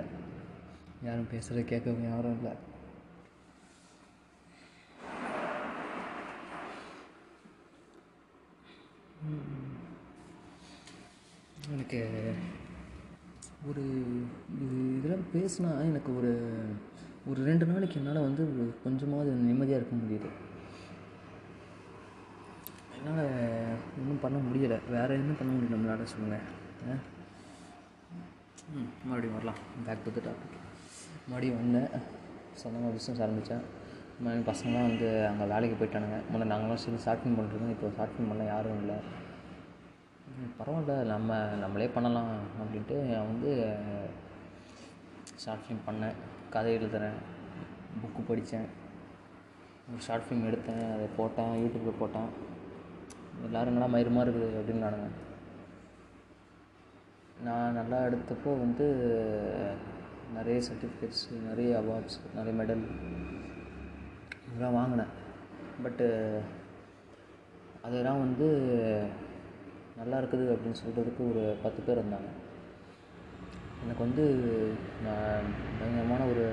[1.08, 2.54] யாரும் பேசுகிறத கேட்கவும் யாரும் இல்லை.
[11.76, 12.00] எனக்கு
[13.66, 13.84] ஒரு
[14.64, 16.32] இது இதெல்லாம் பேசினா எனக்கு ஒரு
[17.30, 20.30] ஒரு ரெண்டு நாளைக்கு என்னால் வந்து ஒரு கொஞ்சமாவது நிம்மதியாக இருக்க முடியுது.
[22.98, 23.24] என்னால்
[24.00, 24.78] ஒன்றும் பண்ண முடியலை.
[24.96, 26.46] வேறு என்ன பண்ண முடியும் நம்மளால சொல்லுங்கள்
[28.78, 29.60] ம் மறுபடியும் வரலாம்.
[29.88, 30.56] பேக் டு த டாபிக்
[31.30, 31.92] மறுபடியும் வந்தேன்.
[32.62, 33.66] சொந்தமாக பிஸ்னஸ் ஆரம்பித்தேன்
[34.50, 36.18] பசங்களாம் வந்து அங்கே வேலைக்கு போயிட்டானுங்க.
[36.32, 37.40] முதல்ல நாங்களாம் சரி ஷார்ட் ஃபிலிம்
[37.76, 38.98] இப்போ ஷார்ட் பண்ணலாம் பண்ண யாரும் இல்லை.
[40.38, 43.52] பரவாயில்ல நம்ம நம்மளே பண்ணலாம் அப்படின்ட்டு நான் வந்து
[45.44, 46.20] ஷார்ட் ஃபிலிம் பண்ணேன்
[46.54, 47.18] கதை எழுதுறேன்
[48.02, 48.68] புக்கு படித்தேன்
[49.92, 52.30] ஒரு ஷார்ட் ஃபிலிம் எடுத்தேன் அதை போட்டேன் யூடியூப்பில் போட்டேன்.
[53.48, 55.10] எல்லோரும் நல்லா மயிரமாக இருக்குது அப்படின்னு நானுங்க
[57.48, 58.88] நான் நல்லா எடுத்தப்போ வந்து
[60.38, 62.84] நிறைய சர்டிஃபிகேட்ஸ் நிறைய அவார்ட்ஸ் நிறைய மெடல்
[64.48, 65.14] இதெல்லாம் வாங்கினேன்.
[65.84, 66.08] பட்டு
[67.88, 68.48] அதெல்லாம் வந்து
[70.00, 72.30] நல்லா இருக்குது அப்படின்னு சொல்கிறதுக்கு ஒரு பத்து பேர் இருந்தாங்க.
[73.84, 74.26] எனக்கு வந்து
[75.06, 75.48] நான்
[75.80, 76.46] பயங்கரமான ஒரு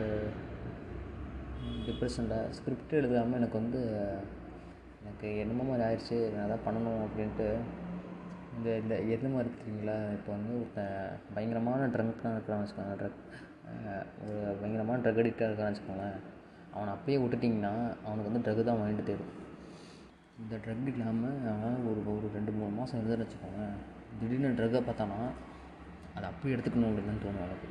[1.86, 3.80] டிப்ரெஷனில் ஸ்கிரிப்ட் எழுதாமல் எனக்கு வந்து
[5.02, 7.48] எனக்கு என்னமோ மாதிரி ஆயிடுச்சு நான் அதான் பண்ணணும் அப்படின்ட்டு.
[8.56, 9.96] இந்த இந்த எது மாதிரி தெரியுங்களா?
[10.16, 10.98] இப்போ வந்து ஒருத்தன்
[11.36, 13.22] பயங்கரமான ட்ரங்க்லாம் இருக்கிறான்னு வச்சுக்கோங்க ட்ரக்
[14.24, 16.18] ஒரு பயங்கரமான ட்ரக் அடிக்டாக இருக்கான்னு வச்சுக்கோங்களேன்.
[16.74, 17.74] அவனை அப்பயே விட்டுட்டிங்கன்னா
[18.06, 19.32] அவனுக்கு வந்து ட்ரக் தான் மைண்டு தேடும்
[20.38, 23.64] இந்த ட்ரக் இல்லாமல் அவன் ஒரு ஒரு ரெண்டு மூணு மாதம் இருந்ததுன்னு வச்சுக்கோங்க.
[24.18, 25.18] திடீர்னு ட்ரக்கை பார்த்தானா
[26.16, 27.68] அதை அப்படி எடுத்துக்கணும் அப்படின்னு தோணும் எனக்கு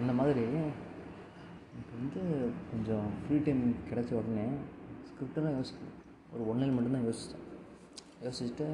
[0.00, 0.42] அந்த மாதிரி
[1.78, 2.20] இப்போ வந்து
[2.70, 4.46] கொஞ்சம் ஃப்ரீ டைம் கிடச்ச உடனே
[5.08, 5.96] ஸ்கிரிப்டெல்லாம் யோசிக்கணும்
[6.34, 7.44] ஒரு ஒன் நாள் மட்டும்தான் யோசித்தேன்
[8.24, 8.66] யோசிச்சுட்டு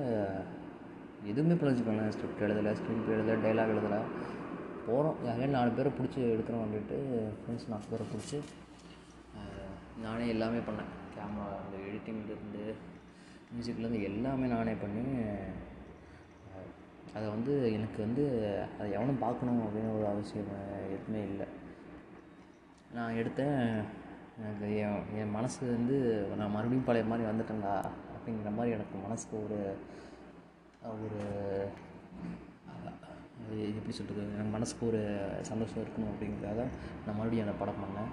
[1.32, 4.00] எதுவுமே பிழைச்சிக்கல ஸ்கிரிப்ட் எழுதலை ஸ்க்ரீன் எழுதலை டைலாக் எழுதலை.
[4.86, 6.96] போகிறோம் யாரையும் நாலு பேரை பிடிச்சி எடுக்கிறோம் அப்படின்ட்டு
[7.38, 8.38] ஃப்ரெண்ட்ஸ் நாலு பேரை பிடிச்சி
[10.02, 10.92] நானே எல்லாமே பண்ணேன்.
[11.16, 12.64] கேமரா அந்த எடிட்டிங்லேருந்து
[13.54, 15.02] மியூசிக்லேருந்து எல்லாமே நானே பண்ணி
[17.16, 18.24] அதை வந்து எனக்கு வந்து
[18.78, 20.48] அதை எவனும் பார்க்கணும் அப்படின்னு ஒரு அவசியம்
[20.94, 21.46] எதுவுமே இல்லை.
[22.94, 23.84] நான் எடுத்தேன்.
[24.38, 25.96] எனக்கு என் என் மனசு வந்து
[26.38, 27.74] நான் மறுபடியும் பழைய மாதிரி வந்துட்டேன்டா
[28.14, 29.58] அப்படிங்கிற மாதிரி எனக்கு மனசுக்கு ஒரு
[30.92, 31.20] ஒரு
[33.78, 35.02] எப்படி சொல்கிறது எனக்கு மனசுக்கு ஒரு
[35.50, 36.62] சந்தோஷம் இருக்கணும் அப்படிங்கிறதுக்காக
[37.06, 38.10] நான் மறுபடியும் அந்த படம் பண்ணேன்.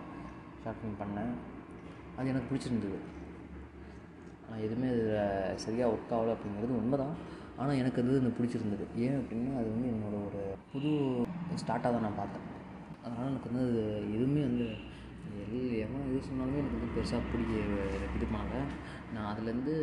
[0.63, 1.33] ஷார்ட் ஃபிலிம் பண்ணேன்.
[2.21, 2.97] அது எனக்கு பிடிச்சிருந்தது.
[4.45, 7.13] ஆனால் எதுவுமே அதில் சரியாக ஒர்க் ஆகலை அப்படிங்கிறது உண்மை தான்
[7.59, 8.85] ஆனால் எனக்கு அது இந்த பிடிச்சிருந்தது.
[9.05, 10.91] ஏன் அப்படின்னா அது வந்து என்னோட ஒரு புது
[11.61, 12.45] ஸ்டார்ட்டாக தான் நான் பார்த்தேன்.
[13.03, 13.81] அதனால் எனக்கு வந்து அது
[14.17, 14.67] எதுவுமே வந்து
[15.43, 17.51] எல் எவன் எது சொன்னாலுமே எனக்கு வந்து பெருசாக பிடிக்க
[18.17, 18.61] இது பண்ணல.
[19.15, 19.75] நான் அதுலேருந்து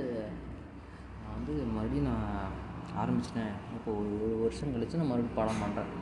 [1.21, 2.57] நான் வந்து மறுபடியும் நான்
[3.03, 3.53] ஆரம்பிச்சிட்டேன்.
[3.77, 5.93] இப்போ ஒரு ஒரு வருஷம் கழித்து நான் மறுபடியும் படம் பண்ணுறேன்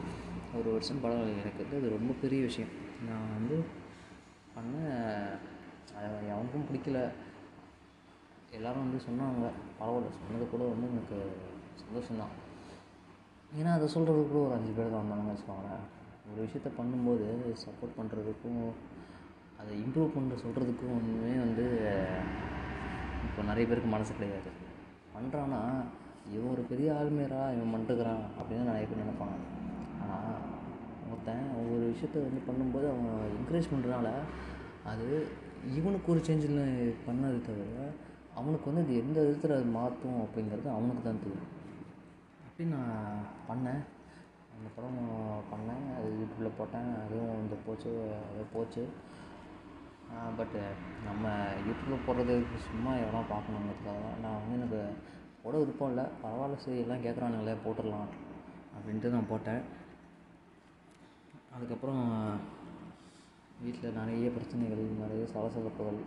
[0.61, 2.73] ஒரு வருஷம் படம் எனக்கு வந்து அது ரொம்ப பெரிய விஷயம்.
[3.09, 3.57] நான் வந்து
[4.57, 4.75] பண்ண
[6.69, 7.01] பிடிக்கல.
[8.57, 9.47] எல்லாரும் வந்து சொன்னாங்க.
[9.81, 11.19] பரவாயில்ல சொன்னது கூட வந்து எனக்கு
[11.83, 12.35] சந்தோஷம்தான்.
[13.59, 15.85] ஏன்னா அதை சொல்கிறதுக்கு கூட ஒரு அஞ்சு பேர் தான் வந்தாங்கன்னு வச்சுக்கோங்களேன்.
[16.31, 17.27] ஒரு விஷயத்த பண்ணும்போது
[17.65, 18.63] சப்போர்ட் பண்ணுறதுக்கும்
[19.61, 21.67] அதை இம்ப்ரூவ் பண்ணுற சொல்கிறதுக்கும் ஒன்றுமே வந்து
[23.27, 24.51] இப்போ நிறைய பேருக்கு மனசு கிடையாது.
[25.15, 25.61] பண்ணுறான்னா
[26.35, 29.37] இவன் ஒரு பெரிய ஆளுமையரா இவன் பண்ணுறான் அப்படின்னு நிறைய பேர் நினைப்பாங்க.
[30.03, 30.39] ஆனால்
[31.11, 34.09] ஒருத்தன் ஒவ்வொரு விஷயத்த வந்து பண்ணும்போது அவன் என்கரேஜ் பண்ணுறனால
[34.93, 35.09] அது
[35.75, 36.61] இவனுக்கு ஒரு சேஞ்சில்
[37.07, 37.85] பண்ணது தவிர
[38.39, 41.51] அவனுக்கு வந்து அது எந்த விதத்தில் அது மாற்றும் அப்படிங்கிறது அவனுக்கு தான் தெரியும்.
[42.47, 43.83] அப்படி நான் பண்ணேன்.
[44.55, 44.99] அந்த படம்
[45.53, 45.85] பண்ணேன்.
[45.97, 46.91] அது யூடியூப்பில் போட்டேன்.
[47.05, 47.91] அதுவும் இந்த போச்சு
[48.31, 48.85] அது போச்சு.
[50.39, 50.61] பட்டு
[51.07, 51.25] நம்ம
[51.67, 52.35] யூடியூப்பில் போடுறது
[52.69, 54.21] சும்மா எவ்வளோ பார்க்கணுங்கிறதுக்காக தான்.
[54.25, 54.83] நான் வந்து எனக்கு
[55.43, 56.05] போட விருப்பம் இல்லை.
[56.23, 58.11] பரவாயில்ல சரி எல்லாம் கேட்குறானுங்களே போட்டுடலாம்
[58.77, 59.63] அப்படின்ட்டு நான் போட்டேன்.
[61.57, 62.05] அதுக்கப்புறம்
[63.61, 66.01] வீட்டில் நிறைய பிரச்சனைகள் நிறைய சலசலப்புகள்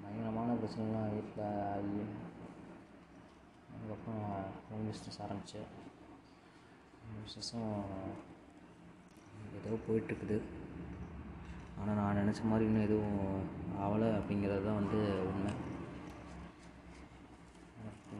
[0.00, 2.00] பயங்கரமான பிரச்சனைலாம் வீட்டில் ஆகி
[3.74, 4.24] அதுக்கப்புறம்
[4.68, 5.70] ஹோம் பிஸ்னஸ் ஆரம்பித்தேன்.
[7.20, 7.70] பிஸ்னஸும்
[9.58, 10.38] ஏதோ போயிட்டுருக்குது.
[11.80, 13.22] ஆனால் நான் நினச்ச மாதிரி இன்னும் எதுவும்
[13.84, 15.00] ஆகலை அப்படிங்கிறது தான் வந்து
[15.30, 15.54] உண்மை.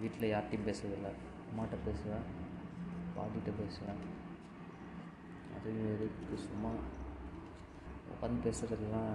[0.03, 1.11] வீட்டில் யார்கிட்டையும் பேசுறதில்ல
[1.49, 2.27] அம்மாட்ட பேசுவேன்
[3.17, 4.03] பாட்டிகிட்ட பேசுவேன்.
[5.57, 6.71] அது எதுக்கு சும்மா
[8.23, 9.15] உட்காந்து பேசுகிறதுலாம்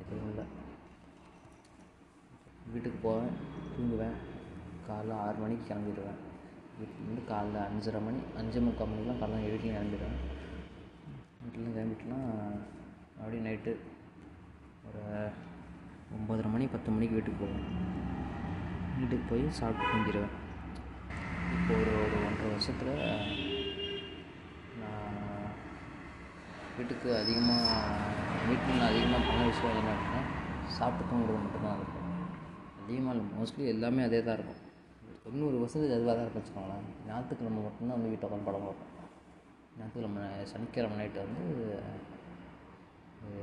[0.00, 0.44] எதுவும் இல்லை.
[2.72, 3.30] வீட்டுக்கு போவேன்
[3.74, 4.16] தூங்குவேன்.
[4.88, 6.18] காலைல ஆறு மணிக்கு கிளம்பிடுவேன்.
[6.78, 10.18] வீட்டிலேருந்து காலைல அஞ்சரை மணி அஞ்சு முக்கால் மணிக்கெலாம் காலைல வீட்டில் கிளம்பிடுவேன்
[11.42, 12.28] வீட்டில் கிளம்பிட்டுலாம்
[13.18, 13.72] அப்படியே நைட்டு
[14.86, 15.02] ஒரு
[16.16, 17.66] ஒம்பதரை மணி பத்து மணிக்கு வீட்டுக்கு போவேன்.
[18.98, 20.34] வீட்டுக்கு போய் சாப்பிட்டு தூங்கிடுவேன்.
[21.56, 22.94] இப்போ ஒரு ஒரு ஒன்றரை வருஷத்தில்
[24.80, 25.20] நான்
[26.76, 27.64] வீட்டுக்கு அதிகமாக
[28.48, 30.20] வீட்டில் நான் அதிகமாக பண்ண விஷயம் என்ன அப்படின்னா
[30.76, 32.08] சாப்பிட்டு தூங்குறது மட்டும்தான் இருக்கும்.
[32.82, 34.60] அதிகமாக இல்லை மோஸ்ட்லி எல்லாமே அதே தான் இருக்கும்.
[35.24, 36.86] தொண்ணூறு பர்சன்டேஜ் அதுவாக தான் இருக்கும் வச்சுக்கோங்களேன்.
[37.08, 38.88] ஞாயிற்றுக்கிழமை மட்டும்தான் வந்து வீட்டை உட்காந்து படம் பார்ப்போம்.
[39.76, 41.44] ஞாயிற்றுக்கிழமை சனிக்கிழமை நைட்டு வந்து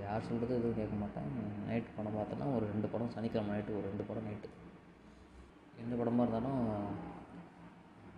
[0.06, 1.30] யார் சொல்கிறது எதுவும் கேட்க மாட்டேன்
[1.68, 4.50] நைட்டு படம் பார்த்தோன்னா ஒரு ரெண்டு படம் சனிக்கிழமை நைட்டு ஒரு ரெண்டு படம் நைட்டு
[5.84, 6.64] எந்த படமாக இருந்தாலும்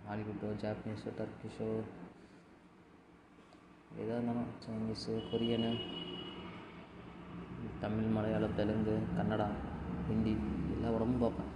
[0.06, 1.68] ஹாலிவுட்டோ ஜாப்பனீஸோ டர்க்கிஷோ
[4.00, 5.70] எதாக இருந்தாலும் சைனீஸு கொரியனு
[7.82, 9.46] தமிழ் மலையாளம் தெலுங்கு கன்னடா
[10.08, 10.32] ஹிந்தி
[10.74, 11.50] எல்லா படமும் பார்ப்பேன்.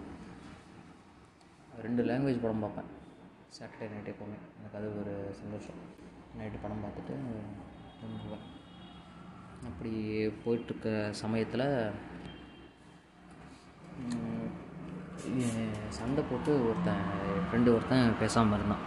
[1.85, 2.90] ரெண்டு லாங்குவேஜ் படம் பார்ப்பேன்.
[3.57, 4.38] சாட்டர்டே நைட் எப்போவுமே.
[4.59, 5.81] எனக்கு அது ஒரு சந்தோஷம்.
[6.38, 7.14] நைட்டு படம் பார்த்துட்டு
[8.01, 8.44] தூங்குவேன்
[9.68, 9.92] அப்படி
[10.42, 10.88] போயிட்டுருக்க
[11.22, 11.66] சமயத்தில்
[15.99, 17.07] சண்டை போட்டு ஒருத்தன்
[17.46, 18.85] ஃப்ரெண்டு ஒருத்தன் பேசாமல் இருந்தான்.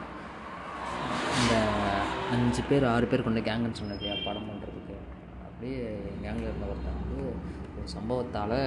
[1.39, 1.55] இந்த
[2.33, 4.95] அஞ்சு பேர் ஆறு பேர் கொண்ட கேங்குன்னு சொன்னது படம் பண்ணுறதுக்கு
[5.47, 5.79] அப்படியே
[6.23, 7.17] கேங்கில் இருந்த ஒருத்தன் வந்து
[7.77, 8.57] ஒரு சம்பவத்தால்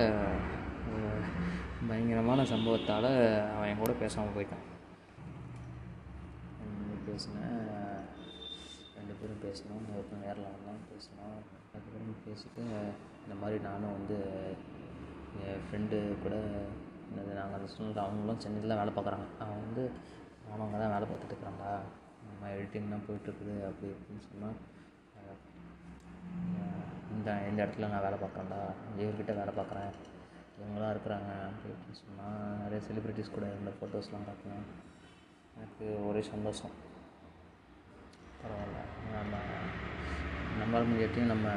[1.88, 3.08] பயங்கரமான சம்பவத்தால்
[3.54, 4.66] அவன் என் கூட பேசாமல் போயிட்டான்.
[7.06, 7.56] பேசினேன்
[8.96, 11.34] ரெண்டு பேரும் பேசினோம் ஒருத்தன் நேரில் வந்தான் பேசினோம்
[11.72, 12.62] அதுக்கப்புறம் பேசிட்டு
[13.24, 14.18] இந்த மாதிரி நானும் வந்து
[15.44, 16.34] என் ஃப்ரெண்டு கூட
[17.08, 19.26] என்னது நாங்கள் அந்த சூழ்நிலை அவங்களும் சென்னையில் தான் வேலை பார்க்குறாங்க.
[19.42, 19.84] அவன் வந்து
[20.46, 21.74] நானும் அங்கே தான் வேலை பார்த்துட்டு இருக்கிறாங்களா
[22.42, 24.56] நம்ம எடிட்டிங்லாம் போயிட்டுருக்குது அப்படி இப்படின்னு சொன்னால்
[27.14, 28.58] இந்த இந்த இடத்துல நான் வேலை பார்க்குறேன்டா
[28.98, 29.92] இவர்கிட்ட வேலை பார்க்குறேன்
[30.56, 34.66] இவங்களாம் இருக்கிறாங்க அப்படி இப்படின்னு சொன்னால் நிறைய செலிப்ரிட்டிஸ் கூட இருந்த ஃபோட்டோஸ்லாம் பார்க்கலாம்
[35.56, 36.74] எனக்கு ஒரே சந்தோஷம்.
[38.42, 38.82] பரவாயில்ல.
[39.14, 39.42] நம்ம
[40.60, 41.48] நம்மளால் முடியாட்டியும் நம்ம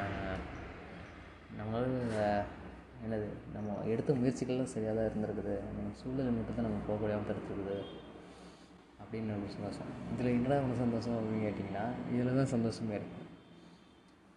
[1.59, 1.99] நம்மளால்
[3.05, 5.55] என்னது நம்ம எடுத்த முயற்சிகள்லாம் சரியாக தான் இருந்திருக்குது.
[5.67, 7.77] நம்ம சூழ்நிலை மட்டும் தான் நம்ம போக முடியாமல் தடுத்துருக்குது.
[9.05, 9.89] அப்படின்னு ஒரு சந்தோஷம்.
[10.13, 13.23] இதில் என்னடா ஒன்று சந்தோஷம் அப்படின்னு கேட்டிங்கன்னா இதில் தான் சந்தோஷமே இருக்குது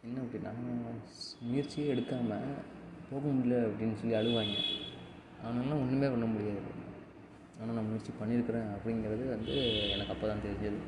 [0.07, 0.53] என்ன அப்படின்னா
[1.51, 2.45] முயற்சியே எடுக்காமல்
[3.09, 4.57] போக முடியல அப்படின்னு சொல்லி அழுவாங்க.
[5.43, 6.71] அவனாலாம் ஒன்றுமே பண்ண முடியாது.
[7.59, 9.55] ஆனால் நான் முயற்சி பண்ணியிருக்கிறேன் அப்படிங்கிறது வந்து
[9.95, 10.81] எனக்கு அப்போ தான் தெரிஞ்சது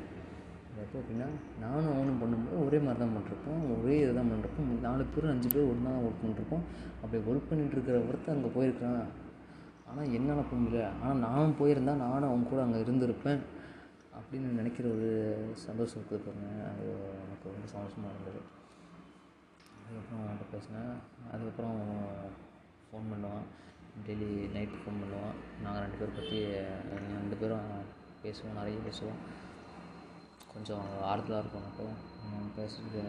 [0.83, 1.27] எப்போ அப்படின்னா
[1.63, 3.63] நானும் அவனும் பண்ணும்போது ஒரே மாதிரி தான் பண்ணிருப்போம்.
[3.75, 4.69] ஒரே இதை தான் பண்ணிருப்போம்.
[4.85, 6.63] நாலு பேர் அஞ்சு பேர் ஒன்றா தான் ஒர்க் பண்ணிருப்போம்.
[7.01, 9.09] அப்படி ஒர்க் பண்ணிட்டு இருக்கிற ஒருத்தர் அங்கே போயிருக்கிறான்.
[9.89, 10.85] ஆனால் என்னால் போக முடியல.
[11.01, 13.41] ஆனால் நானும் போயிருந்தால் நானும் அவன் கூட அங்கே இருந்திருப்பேன்.
[14.17, 15.09] அப்படின்னு நினைக்கிற ஒரு
[15.65, 16.31] சந்தோஷம் இருக்குது
[16.69, 16.85] அது
[17.23, 18.41] எனக்கு ரொம்ப சந்தோஷமாக இருந்தது.
[19.83, 20.93] அதுக்கப்புறம் அவன்கிட்ட பேசினேன்.
[21.33, 21.79] அதுக்கப்புறம்
[22.87, 23.45] ஃபோன் பண்ணுவான்.
[24.07, 25.33] டெய்லி நைட்டு ஃபோன் பண்ணுவான்.
[25.63, 26.39] நாங்கள் ரெண்டு பேரும் பற்றி
[27.17, 27.71] ரெண்டு பேரும்
[28.23, 29.21] பேசுவோம் நிறைய பேசுவோம்.
[30.53, 31.87] கொஞ்சம் ஆறுதலாக இருக்கும் எனக்கு.
[32.57, 33.03] பேசுகிறது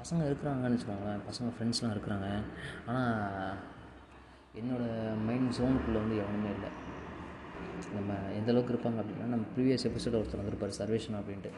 [0.00, 1.26] பசங்க இருக்கிறாங்கன்னு வச்சுக்கோங்களேன்.
[1.30, 2.28] பசங்க ஃப்ரெண்ட்ஸ்லாம் இருக்கிறாங்க.
[2.86, 3.56] ஆனால்
[4.60, 6.70] என்னோடய மைண்ட் ஜோனுக்குள்ளே வந்து எவனுமே இல்லை.
[7.96, 11.50] நம்ம எந்த அளவுக்கு இருப்பாங்க அப்படின்னா நம்ம ப்ரீவியஸ் எபிசோட ஒருத்தர் வந்திருப்பார் சர்வேஷன் அப்படின்ட்டு.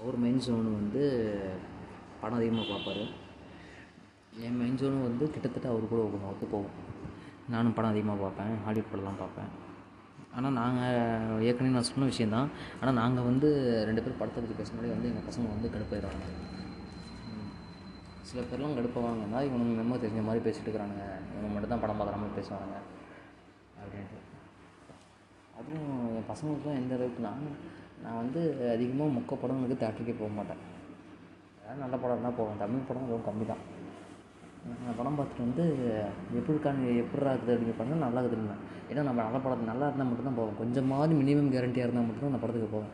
[0.00, 1.02] அவர் மெயின் ஜோனு வந்து
[2.22, 3.02] படம் அதிகமாக பார்ப்பார்.
[4.46, 6.78] என் மெயின் ஜோனும் வந்து கிட்டத்தட்ட அவர் கூட ஒவ்வொரு ஒத்து போகும்.
[7.54, 9.50] நானும் படம் அதிகமாக பார்ப்பேன் ஹாலிவுட் படம்லாம் பார்ப்பேன்.
[10.36, 13.48] ஆனால் நாங்கள் ஏற்கனவே நான் சொன்ன விஷயந்தான் ஆனால் நாங்கள் வந்து
[13.88, 16.28] ரெண்டு பேரும் படத்தை பற்றி பேசினாலே வந்து எங்கள் பசங்க வந்து கடுப்பாயிடுவாங்க
[18.30, 21.06] சில பேர்லாம் கடுப்பாவாங்கன்னா இவனுங்க என்னமோ தெரிஞ்ச மாதிரி பேசிட்டு இருக்கிறானுங்க.
[21.32, 22.76] இவங்க மட்டும் தான் படம் பார்க்குற மாதிரி பேசுவாங்க
[23.82, 24.21] அப்படின்ட்டு.
[25.62, 27.42] அதுவும் என் பசங்களுக்குலாம் எந்த அளவுக்கு நான்
[28.04, 28.40] நான் வந்து
[28.74, 30.62] அதிகமாக மொக்க படங்களுக்கு தேட்டருக்கே போக மாட்டேன்.
[31.62, 32.60] ஏதாவது நல்ல படம் இருந்தால் போவேன்.
[32.62, 33.62] தமிழ் படம் ரொம்ப கம்மி தான்
[34.82, 35.64] நான் படம் பார்த்துட்டு வந்து
[36.38, 38.56] எப்படி இருக்கான்னு எப்படிரா இருக்குது அப்படின்னு பார்த்தா நல்லா இருக்குதுன்னு
[38.90, 42.74] ஏன்னா நம்ம நல்ல படம் நல்லா இருந்தால் மட்டும்தான் போவோம் கொஞ்சமாவது மினிமம் கேரண்டியாக இருந்தால் மட்டும்தான் நான் படத்துக்கு
[42.74, 42.92] போவேன்.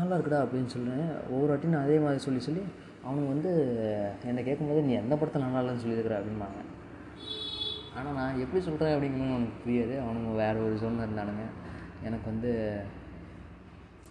[0.00, 2.62] நல்லா இருக்குடா அப்படின்னு சொல்லுவேன் ஒவ்வொரு வாட்டியும் நான் அதே மாதிரி சொல்லி சொல்லி
[3.04, 3.52] அவனுங்க வந்து
[4.30, 6.16] என்னை கேட்கும்போது நீ எந்த படத்தை நல்லா இல்லைன்னு சொல்லியிருக்கிற?
[6.20, 6.60] அப்படிம்பாங்க.
[7.98, 9.94] ஆனால் நான் எப்படி சொல்கிறேன் அப்படிங்கிறது அவனுக்கு புரியாது.
[10.04, 11.44] அவனுங்க வேறு ஒரு ஜோனில் இருந்தானுங்க.
[12.06, 12.50] எனக்கு வந்து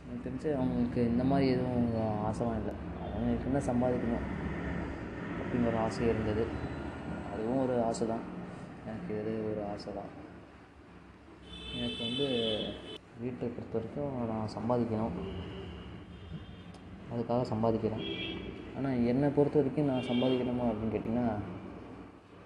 [0.05, 1.89] எனக்கு தெரிஞ்சு அவங்களுக்கு இந்த மாதிரி எதுவும்
[2.29, 2.73] ஆசைலாம் இல்லை.
[3.13, 4.25] அவங்களுக்கு என்ன சம்பாதிக்கணும்
[5.39, 6.43] அப்படின்னு ஒரு ஆசை இருந்தது.
[7.33, 8.23] அதுவும் ஒரு ஆசை தான்
[8.85, 10.11] எனக்கு இது ஒரு ஆசை தான்
[11.77, 12.25] எனக்கு வந்து
[13.21, 15.15] வீட்டை பொறுத்த வரைக்கும் நான் சம்பாதிக்கணும்.
[17.13, 18.05] அதுக்காக சம்பாதிக்கிறேன்.
[18.77, 21.27] ஆனால் என்னை பொறுத்த வரைக்கும் நான் சம்பாதிக்கணுமா அப்படின்னு கேட்டிங்கன்னா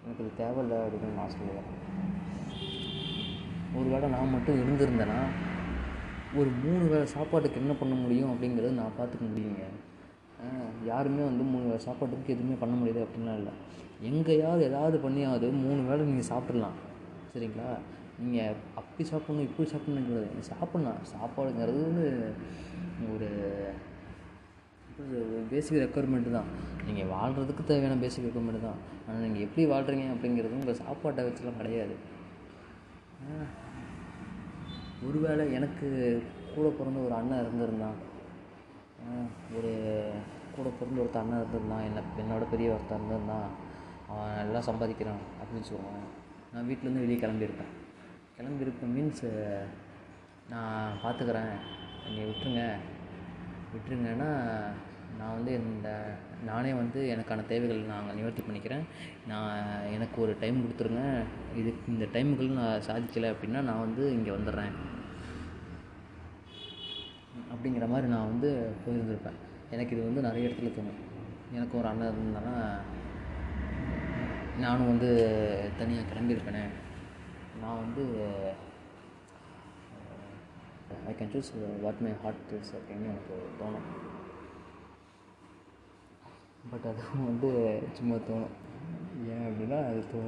[0.04, 1.70] எனக்கு இது தேவையில்லை அப்படின்னு நான் சொல்லுவேன்.
[3.78, 5.20] ஒரு வேளை நான் மட்டும் இருந்திருந்தேன்னா
[6.40, 9.64] ஒரு மூணு வேளை சாப்பாட்டுக்கு என்ன பண்ண முடியும் அப்படிங்கிறது நான் பார்த்துக்க முடியுங்க.
[10.90, 13.54] யாருமே வந்து மூணு வேளை சாப்பாட்டுக்கு எதுவுமே பண்ண முடியாது அப்படின்லாம் இல்லை.
[14.10, 16.78] எங்கேயாவது ஏதாவது பண்ணியாவது மூணு வேளை நீங்கள் சாப்பிட்றலாம்
[17.34, 17.70] சரிங்களா?
[18.22, 20.28] நீங்கள் அப்படி சாப்பிட்ணும் இப்படி சாப்பிட்ணுங்கிறது.
[20.32, 21.02] நீங்கள் சாப்பிட்லாம்.
[21.14, 22.08] சாப்பாடுங்கிறது வந்து
[23.14, 23.30] ஒரு
[25.52, 26.50] பேசிக் ரெக்குவயர்மெண்ட்டு தான்.
[26.88, 28.80] நீங்கள் வாழ்கிறதுக்கு தேவையான பேசிக் ரெக்குவயர்மெண்ட் தான்.
[29.06, 31.96] ஆனால் நீங்கள் எப்படி வாழ்கிறீங்க அப்படிங்கிறது உங்கள் சாப்பாட்டை வச்சுலாம் கிடையாது.
[35.08, 35.88] ஒருவேளை எனக்கு
[36.56, 37.98] கூட பிறந்த ஒரு அண்ணன் இருந்திருந்தான்.
[39.58, 39.72] ஒரு
[40.56, 41.86] கூட பிறந்த ஒருத்த அண்ணன் இருந்திருந்தான்.
[41.90, 43.50] என்ன என்னோட பெரிய ஒருத்தர் இருந்திருந்தான்.
[44.12, 46.06] அவன் நல்லா சம்பாதிக்கிறான் அப்படின்னு சொல்லுவான்
[46.52, 47.74] நான் வீட்டிலேருந்து வெளியே கிளம்பியிருப்பேன்.
[48.38, 49.26] கிளம்பியிருப்பேன் மீன்ஸ்
[50.52, 51.56] நான் பார்த்துக்கிறேன்.
[52.06, 52.64] நீங்கள் விட்டுருங்க.
[53.74, 54.30] விட்டுருங்கன்னா
[55.18, 55.90] நான் வந்து இந்த
[56.46, 58.84] நானே வந்து எனக்கான தேவைகள் நான் நிவர்த்தி பண்ணிக்கிறேன்.
[59.28, 59.58] நான்
[59.96, 61.04] எனக்கு ஒரு டைம் கொடுத்துருங்க.
[61.56, 64.74] இதுக்கு இந்த டைமுக்குள்ள நான் சாதிக்கலை அப்படின்னா நான் வந்து இங்கே வந்துடுறேன்.
[67.54, 68.50] அப்படிங்கிற மாதிரி நான் வந்து
[68.84, 69.40] போயிருந்திருப்பேன்.
[69.72, 71.02] எனக்கு இது வந்து நிறைய இடத்துல தோணும்.
[71.54, 72.56] எனக்கு ஒரு அண்ணன் இருந்தானா
[74.64, 75.10] நானும் வந்து
[75.78, 76.64] தனியாக கிளம்பியிருப்பேனே.
[77.62, 78.04] நான் வந்து
[81.10, 83.88] I can choose what my heart is அப்படின்னு எனக்கு தோணும்.
[86.72, 87.50] பட் அதுவும் வந்து
[87.98, 88.56] சும்மா தோணும்.
[89.34, 90.20] ஏன் அப்படின்னா அது தோ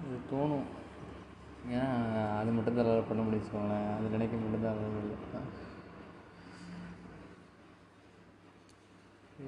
[0.00, 0.66] அது தோணும்.
[1.72, 1.88] ஏன்னா
[2.40, 5.08] அது மட்டும் தான் எல்லோரும் பண்ண முடியும் வச்சுக்கோங்களேன் அது நினைக்க மட்டும்தான் அது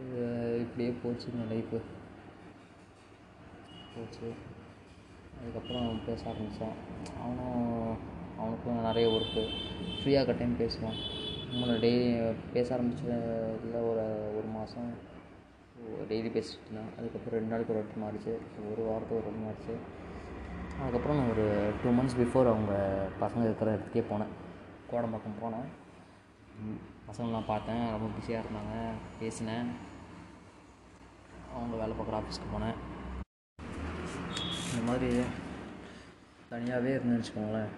[0.00, 0.26] இல்லை
[0.62, 1.78] இப்படியே போச்சுங்க லைஃப்பு
[3.94, 4.28] போச்சு.
[5.38, 6.76] அதுக்கப்புறம் பேச ஆரம்பித்தான்
[7.22, 7.98] அவனும்
[8.38, 9.42] அவனுக்கும் நிறைய ஒர்க்கு
[9.96, 10.98] ஃப்ரீயாக இருக்க டைம் பேசுவான்.
[11.52, 14.90] முன்னே டெய்லி பேச ஆரம்பிச்சதில் ஒரு ஒரு மாதம்
[16.08, 16.92] டெய்லி பேசிட்டு இருந்தான்.
[16.98, 18.32] அதுக்கப்புறம் ரெண்டு நாளைக்கு ஒரு வாட்டி மாறிச்சு.
[18.72, 19.74] ஒரு வாரத்துக்கு ஒரு வாட்டி மாறிச்சு.
[20.80, 22.74] அதுக்கப்புறம் நான் ஒரு டூ மந்த்ஸ் பிஃபோர் அவங்க
[23.20, 24.32] பசங்க இருக்கிற இடத்துக்கே போனேன்.
[24.92, 25.68] கோடம்பாக்கம் போனேன்.
[27.10, 27.90] பசங்களாம் பார்த்தேன்.
[27.90, 28.90] ரொம்ப பிஸியாக இருந்தாங்க.
[29.18, 29.66] பேசினேன்.
[31.56, 32.78] அவங்க வேலை பார்க்குற ஆஃபீஸ்க்கு போனேன்.
[34.72, 35.20] இந்த மாதிரி
[36.48, 37.72] தனியாகவே இருந்தேன்னு வச்சுக்கோங்களேன்.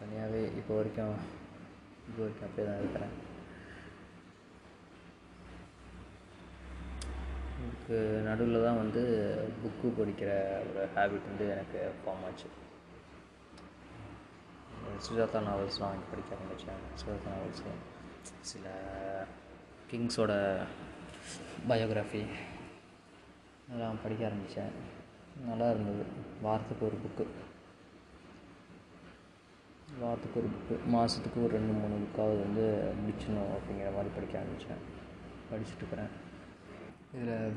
[0.00, 1.16] தனியாகவே இப்போ வரைக்கும்
[2.08, 3.14] இப்போ வரைக்கும் அப்படியே தான் இருக்கிறேன்.
[7.64, 7.96] இதுக்கு
[8.28, 9.02] நடுவில் தான் வந்து
[9.62, 10.30] புக்கு படிக்கிற
[10.68, 12.48] ஒரு ஹேபிட் வந்து எனக்கு ஃபார்ம் ஆச்சு.
[15.06, 17.74] சுஜாதா நாவல்ஸ்லாம் வாங்கி படிக்க ஆரம்பித்தேன் சுஜாதா நாவல்ஸு
[18.50, 18.66] சில
[19.90, 20.32] கிங்ஸோட
[21.70, 22.22] பயோகிராஃபி
[23.68, 24.72] அதெல்லாம் படிக்க ஆரம்பித்தேன்
[25.48, 26.04] நல்லா இருந்தது.
[26.46, 27.24] வாரத்துக்கு ஒரு புக்கு
[29.98, 32.64] வாரத்துக்கு ஒரு புக்கு மாதத்துக்கு ஒரு ரெண்டு மூணு புக்காவது வந்து
[32.98, 34.84] முடிச்சிடணும் அப்படிங்கிற மாதிரி படிக்க ஆரம்பித்தேன்
[35.48, 36.12] படிச்சுட்ருக்கிறேன்
[37.14, 37.56] இதில்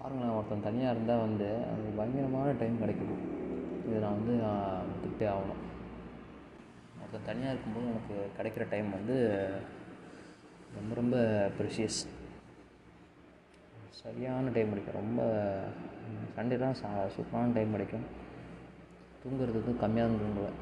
[0.00, 3.16] பாருங்களேன் ஒருத்தன் தனியாக இருந்தால் வந்து அவனுக்கு பயங்கரமான டைம் கிடைக்குது.
[3.86, 4.34] இதை நான் வந்து
[4.92, 5.60] ஒத்துக்கிட்டே ஆகணும்.
[7.00, 9.18] ஒருத்தன் தனியாக இருக்கும்போது எனக்கு கிடைக்கிற டைம் வந்து
[10.78, 11.16] ரொம்ப ரொம்ப
[11.58, 12.00] ப்ரெஷியஸ்
[14.00, 15.00] சரியான டைம் கிடைக்கும்.
[15.02, 15.22] ரொம்ப
[16.38, 18.08] சண்டேலாம் சா சூப்பரான டைம் கிடைக்கும்.
[19.22, 20.58] தூங்குறதுக்கு கம்மியாக தான் தூங்குவேன்.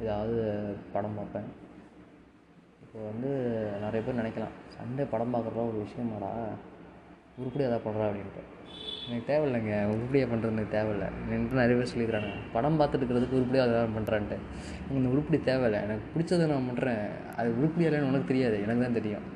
[0.00, 0.34] ஏதாவது
[0.92, 1.48] படம் பார்ப்பேன்.
[2.84, 3.30] இப்போ வந்து
[3.80, 6.30] நிறைய பேர் நினைக்கலாம் சண்டே படம் பார்க்குறதுலாம் ஒரு விஷயமாடா
[7.38, 8.42] உருப்படியாக எதாவது பண்ணுறா அப்படின்ட்டு.
[9.08, 11.08] எனக்கு தேவையில்லைங்க உருப்படியாக பண்ணுறது எனக்கு தேவையில்லை.
[11.30, 14.38] என்கிட்ட நிறைய பேர் சொல்லிக்கிறாங்க படம் பார்த்துட்டு இருக்கிறதுக்கு உருப்படியாக எதாவது பண்ணுறான்ட்டு
[14.78, 17.04] எனக்கு இந்த உருப்படி தேவையில்லை எனக்கு பிடிச்சதை நான் பண்ணுறேன்
[17.36, 19.26] அது உருப்படியாக இல்லைன்னு உனக்கு தெரியாது எனக்கு தான் தெரியும்.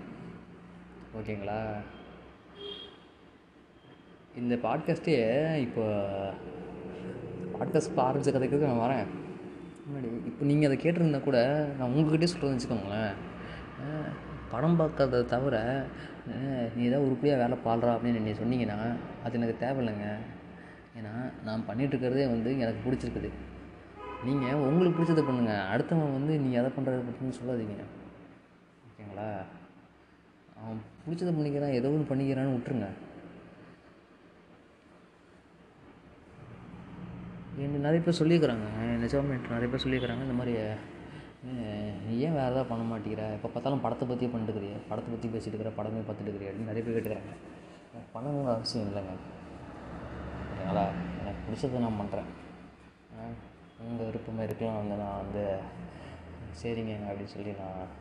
[1.20, 1.60] ஓகேங்களா?
[4.36, 5.16] இந்த பாட்காஸ்ட்டே
[5.60, 5.84] இப்போ
[7.58, 9.19] பாட்காஸ்ட் ஆரம்பித்த கதைக்கு நான் வரேன்.
[9.90, 11.38] முன்னாடி இப்போ நீங்கள் அதை கேட்டிருந்தா கூட
[11.76, 13.14] நான் உங்ககிட்டே சொல்கிறேன்னு வச்சுக்கோங்களேன்.
[14.52, 15.56] படம் பார்க்கறத தவிர
[16.76, 18.78] நீ ஏதாவது உருப்படியாக வேலை பாடுறா அப்படின்னு நீங்கள் சொன்னீங்கன்னா
[19.24, 20.08] அது எனக்கு தேவையில்லைங்க.
[20.98, 21.12] ஏன்னா
[21.46, 23.30] நான் பண்ணிகிட்ருக்கிறதே வந்து எனக்கு பிடிச்சிருக்குது.
[24.28, 27.76] நீங்கள் உங்களுக்கு பிடிச்சதை பண்ணுங்கள் அடுத்தவன் வந்து நீ எதை பண்ணுறது பற்றின்னு சொல்லாதீங்க.
[28.88, 29.28] ஓகேங்களா?
[30.60, 32.90] அவன் பிடிச்சதை பண்ணிக்கிறான் ஏதோ ஒன்று பண்ணிக்கிறான்னு விட்டுருங்க.
[37.64, 38.66] என்ன நிறைய பேர் சொல்லியிருக்கிறாங்க.
[39.02, 40.24] நிஜமே என்கிட்ட நிறைய பேர் சொல்லியிருக்கிறாங்க.
[40.26, 40.54] இந்த மாதிரி
[42.06, 43.24] நீ ஏன் வேறு எதாவது பண்ண மாட்டேங்கிற?
[43.36, 46.96] எப்போ பார்த்தாலும் படத்தை பற்றியே பண்ணிட்டுக்கிறிய படத்தை பற்றி பேசிட்டு இருக்கிற படமே பார்த்துட்டு இருக்கிறிய அப்படின்னு நிறைய பேர்
[46.96, 47.32] கேட்டுக்கிறாங்க
[47.92, 49.14] எனக்கு பண்ணணுங்கிற அவசியம் இல்லைங்க.
[50.50, 50.84] ஓகேங்களா
[51.20, 52.30] எனக்கு பிடிச்சதை நான் பண்ணுறேன்
[53.86, 54.78] உங்கள் விருப்பமாக இருக்கலாம்.
[54.80, 55.44] வந்து நான் வந்து
[56.62, 57.94] சரிங்க அப்படின்னு சொல்லி நான்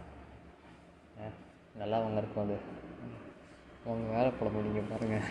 [1.81, 2.57] நல்லா அவங்க இருக்கும் அது.
[3.91, 5.27] உங்கள் வேலை படம் நீங்கள் பாருங்கள்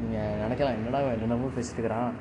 [0.00, 2.14] நீங்கள் நினைக்கலாம் என்னடா என்னென்னமோ பேசிட்டு இருக்கிறான்.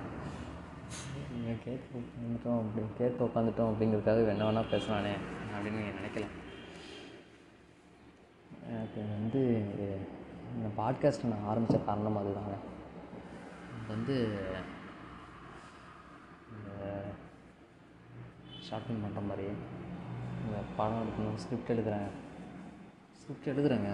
[1.64, 5.14] கேட்க உட்காந்துட்டோம் அப்படி கேட்க உட்காந்துட்டோம் அப்படிங்கிறதுக்காக என்ன வேணால் பேசலானே
[5.56, 6.36] அப்படின்னு நினைக்கலாம்.
[8.68, 9.42] எனக்கு வந்து
[10.56, 12.56] இந்த பாட்காஸ்ட் நான் ஆரம்பித்த காரணம் அதுதாங்க
[13.88, 14.16] வந்து
[18.68, 19.48] ஷாப்பிங் பண்ணுற மாதிரி
[20.44, 22.10] இந்த படம் எடுக்கணும் ஸ்கிரிப்ட் எழுதுகிறேன்
[23.20, 23.92] ஸ்கிரிப்ட் எழுதுகிறேங்க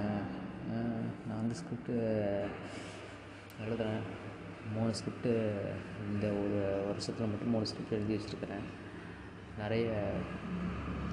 [1.27, 1.95] நான் வந்து ஸ்கிரிப்ட்டு
[3.63, 4.03] எழுதுகிறேன்
[4.75, 5.31] மூணு ஸ்கிரிப்டு
[6.09, 8.67] இந்த ஒரு வருஷத்தில் மட்டும் மூணு ஸ்கிரிப்ட் எழுதி வச்சுருக்கிறேன்.
[9.61, 9.87] நிறைய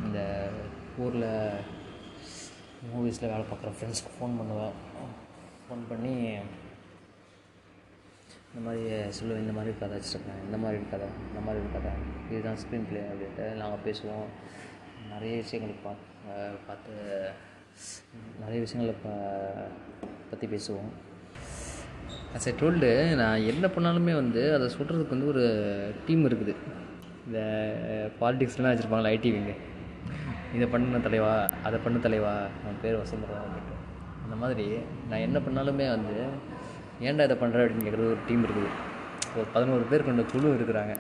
[0.06, 0.18] இந்த
[1.04, 1.30] ஊரில்
[2.90, 4.76] மூவிஸில் வேலை பார்க்குற ஃப்ரெண்ட்ஸ்க்கு ஃபோன் பண்ணுவேன்.
[5.64, 6.14] ஃபோன் பண்ணி
[8.50, 8.84] இந்த மாதிரி
[9.16, 11.92] சொல்லுவேன் இந்த மாதிரி கதை வச்சுருக்கேன் இந்த மாதிரி கதை இந்த மாதிரி ஒரு கதை.
[12.30, 14.28] இதுதான் ஸ்க்ரீன் பிளே அப்படின்ட்டு நாங்கள் பேசுவோம்.
[15.12, 16.06] நிறைய விஷயங்களுக்கு பார்த்து
[16.68, 16.94] பார்த்து
[18.42, 19.08] நிறைய விஷயங்களை ப
[20.30, 20.90] பற்றி பேசுவோம்.
[22.36, 22.90] அஸ் ஐ டோல்டு
[23.20, 25.44] நான் என்ன பண்ணாலுமே வந்து அதை சொல்கிறதுக்கு வந்து ஒரு
[26.06, 26.54] டீம் இருக்குது.
[27.26, 27.38] இந்த
[28.20, 29.54] பாலிடிக்ஸ்லாம் வச்சுருப்பாங்களா ஐடி விங்கு
[30.56, 31.32] இதை பண்ண தலைவா
[31.68, 33.74] அதை பண்ண தலைவா அவன் பேர் வசந்தரா அப்படின்ட்டு.
[34.24, 34.66] அந்த மாதிரி
[35.10, 36.16] நான் என்ன பண்ணாலுமே வந்து
[37.06, 38.70] ஏன்டா இதை பண்ணுற அப்படின்னு கேட்குறது ஒரு டீம் இருக்குது.
[39.38, 40.94] ஒரு பதினோரு பேர் கொண்ட குழு இருக்கிறாங்க.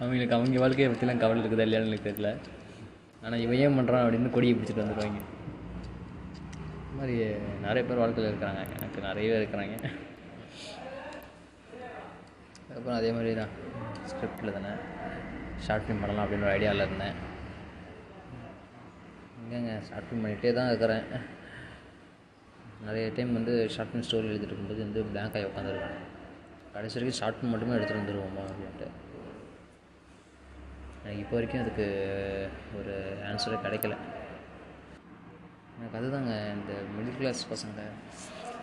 [0.00, 2.30] அவங்களுக்கு அவங்க வாழ்க்கையை பற்றிலாம் கவலை இருக்குதா இல்லையான்னு எனக்கு தெரியல.
[3.24, 5.20] ஆனால் இவன் ஏன் பண்ணுறான் அப்படின்னு கொடியை பிடிச்சிட்டு வந்துடுவாங்க
[6.96, 7.16] இது மாதிரி
[7.64, 8.60] நிறைய பேர் வாழ்க்கையில் இருக்கிறாங்க.
[8.76, 9.74] எனக்கு நிறைய பேர் இருக்கிறாங்க.
[12.60, 13.52] அதுக்கப்புறம் அதே மாதிரி தான்.
[14.10, 14.70] ஸ்கிரிப்டில் தானே
[15.64, 17.16] ஷார்ட் ஃபிலிம் பண்ணலாம் அப்படின்னு ஒரு ஐடியாவில் இருந்தேன்.
[19.42, 19.74] எங்கேங்க?
[19.88, 21.04] ஷார்ட் ஃபிலிம் பண்ணிகிட்டே தான் இருக்கிறேன்.
[22.86, 25.96] நிறைய டைம் வந்து ஷார்ட் ஃபிலிம் ஸ்டோரி எழுதிட்டு இருக்கும்போது வந்து பிளாங்க் ஆகி உட்காந்துருக்கேன்
[26.76, 28.88] கடைசி வரைக்கும் ஷார்ட் ஃபிலிம் மட்டுமே எடுத்துகிட்டு வந்துடுவோமா அப்படின்ட்டு.
[31.02, 31.88] எனக்கு இப்போ வரைக்கும் அதுக்கு
[32.80, 32.94] ஒரு
[33.30, 33.96] ஆன்சரே கிடைக்கல.
[35.78, 37.80] எனக்கு அதுதாங்க இந்த மிடில் கிளாஸ் பசங்க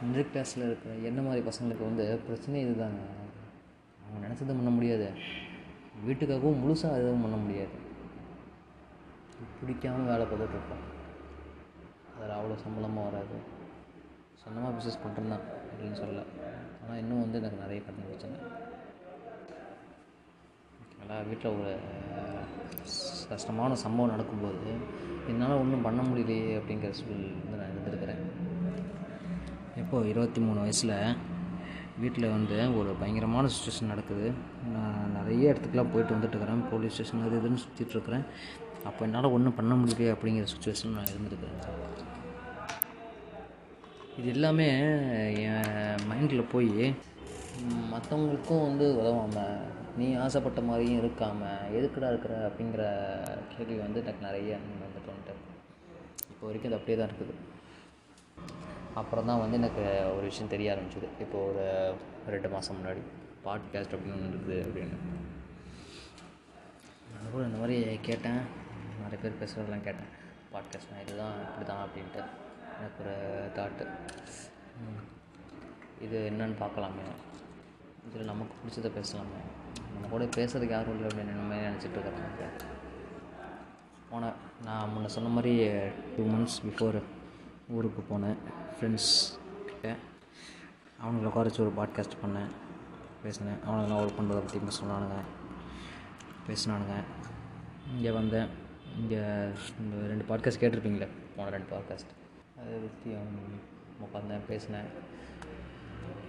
[0.06, 3.02] மிடில் கிளாஸில் இருக்கிற என்ன மாதிரி பசங்களுக்கு வந்து பிரச்சனை இதுதாங்க.
[4.06, 5.08] அவங்க நினச்சதும் பண்ண முடியாது.
[6.06, 7.76] வீட்டுக்காகவும் முழுசாக எதுவும் பண்ண முடியாது.
[9.60, 10.84] பிடிக்காம வேலை பார்த்துட்டுருப்போம்
[12.15, 13.38] அதில் அவ்வளோ சம்பளமாக வராது.
[14.41, 16.23] சொந்தமாக பிஸ்னஸ் பண்ணுறேன் தான் அப்படின்னு சொல்ல
[16.82, 18.38] ஆனால் இன்னும் வந்து எனக்கு நிறைய கடன் பிரச்சனை.
[21.04, 21.72] நல்லா வீட்டில் ஒரு
[23.30, 24.70] கஷ்டமான சம்பவம் நடக்கும்போது
[25.32, 28.22] என்னால் ஒன்றும் பண்ண முடியலையே அப்படிங்கிற சூழல் வந்து நான் இருந்திருக்கிறேன்.
[29.82, 30.94] இப்போது இருபத்தி மூணு வயசில்
[32.04, 34.28] வீட்டில் வந்து ஒரு பயங்கரமான சுச்சுவேஷன் நடக்குது.
[34.76, 38.26] நான் நிறைய இடத்துக்குலாம் போயிட்டு வந்துட்டுருக்கிறேன் போலீஸ் ஸ்டேஷன் அது இதுன்னு சுற்றிட்டுருக்கிறேன்
[38.86, 41.60] அப்போ என்னால் ஒன்றும் பண்ண முடியலையே அப்படிங்கிற சுச்சுவேஷன் நான் இருந்திருக்கிறேன்.
[44.18, 44.72] இது எல்லாமே
[45.46, 46.76] என் மைண்டில் போய்
[47.94, 52.84] மற்றவங்களுக்கும் வந்து உதவாமல் நீ ஆசைப்பட்ட மாதிரியும் இருக்காமல் எதுக்குடா இருக்கிற அப்படிங்கிற
[53.52, 54.52] கேள்வி வந்து எனக்கு நிறைய
[54.84, 55.34] வந்து தோணிட்டு
[56.32, 57.34] இப்போ வரைக்கும் அது அப்படியே தான் இருக்குது.
[59.02, 59.84] அப்புறம் தான் வந்து எனக்கு
[60.16, 61.08] ஒரு விஷயம் தெரிய ஆரம்பிச்சது.
[61.24, 61.66] இப்போ ஒரு
[62.34, 63.02] ரெண்டு மாதம் முன்னாடி
[63.46, 64.98] பாட்காஸ்ட் அப்படின்னு ஒன்று இருக்குது அப்படின்னு.
[67.12, 67.78] நான் கூட இந்த மாதிரி
[68.10, 68.42] கேட்டேன்.
[69.02, 70.12] நிறைய பேர் பேசுகிறதெல்லாம் கேட்டேன்.
[70.54, 72.24] பாட்காஸ்ட்னா இதுதான் இப்படி தான் அப்படின்ட்டு.
[72.78, 73.16] எனக்கு ஒரு
[73.58, 73.86] தாட்டு
[76.06, 77.08] இது என்னன்னு பார்க்கலாமே.
[78.08, 79.42] இதில் நமக்கு பிடிச்சத பேசலாமே.
[79.94, 82.50] நம்ம கூட பேசுறதுக்கு யாரும் இல்லை அப்படின்னு நம்ம நினச்சிட்டு இருக்கிறாங்க
[84.10, 84.32] போன
[84.66, 85.54] நான் முன்ன சொன்ன மாதிரி
[86.16, 86.98] டூ மந்த்ஸ் பிஃபோர்
[87.68, 88.36] ஊருக்கு போனேன்.
[88.76, 89.14] ஃப்ரெண்ட்ஸ்
[89.66, 89.92] கிட்டே.
[91.04, 92.50] அவங்கள உட்கார வச்சு ஒரு பாட்காஸ்ட் பண்ணேன்.
[93.24, 93.60] பேசினேன்.
[93.68, 95.18] அவனுங்களாம் ஒர்க் பண்ணுறதை பற்றி சொன்னானுங்க.
[96.48, 96.96] பேசினானுங்க.
[97.96, 98.48] இங்கே வந்தேன்.
[98.98, 99.22] இங்கே
[99.80, 101.08] இந்த ரெண்டு பாட்காஸ்ட் கேட்டிருப்பீங்களே?
[101.36, 102.14] போன ரெண்டு பாட்காஸ்ட்
[102.60, 103.12] அதை பற்றி
[104.06, 104.90] உட்காந்தேன் பேசினேன்.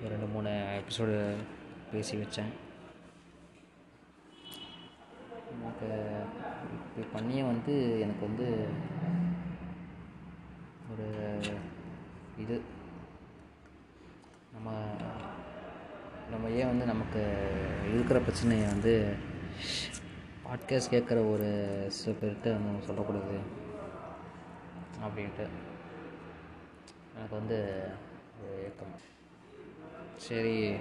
[0.09, 0.51] ரெண்டு மூணு
[0.81, 1.35] எபிசோடு
[1.93, 2.53] பேசி வச்சேன்.
[5.63, 5.89] எனக்கு
[6.73, 8.69] இப்படி பண்ணியே வந்து எனக்கு வந்து
[10.93, 11.07] ஒரு
[12.39, 12.61] இது.
[14.53, 14.71] நம்ம
[16.31, 17.23] நம்ம ஏன் வந்து நமக்கு
[17.95, 19.15] இருக்கிற பிரச்சனையை வந்து
[20.45, 23.39] பாட்காஸ்ட் கேட்குற ஒரு சில பேர்கிட்ட வந்து நம்ம சொல்லக்கூடாது
[25.07, 25.47] அப்படின்ட்டு.
[27.17, 27.89] எனக்கு வந்து
[28.43, 28.95] ஒரு ஏக்கம்.
[30.17, 30.73] சரி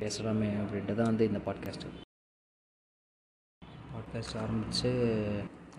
[0.00, 2.05] பேசலாமே அப்படின்ட்டு தான் வந்து இந்த பாட்காஸ்ட்டு
[4.16, 4.90] பேச ஆரம்பித்து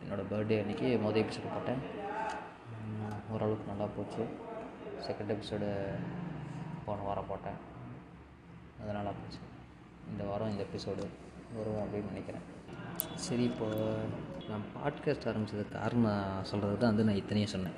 [0.01, 1.79] என்னோடய பர்த்டே அன்றைக்கி மொதல் எபிசோடு போட்டேன்.
[3.31, 4.23] ஓரளவுக்கு நல்லா போச்சு.
[5.05, 5.69] செகண்ட் எபிசோடு
[6.85, 7.57] போன வாரம் போட்டேன்.
[8.81, 9.39] அது நல்லா போச்சு.
[10.11, 11.03] இந்த வாரம் இந்த எபிசோடு
[11.55, 12.45] வரும் அப்படின்னு நினைக்கிறேன்.
[13.25, 13.79] சரி இப்போது
[14.49, 17.77] நான் பாட்காஸ்ட் ஆரம்பித்ததுக்கு காரணம் சொல்கிறது தான் வந்து நான் இத்தனையும் சொன்னேன்.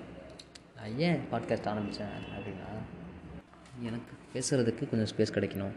[0.75, 2.69] நான் ஏன் பாட்காஸ்ட் ஆரம்பித்தேன் அப்படின்னா
[3.89, 5.75] எனக்கு பேசுகிறதுக்கு கொஞ்சம் ஸ்பேஸ் கிடைக்கணும்.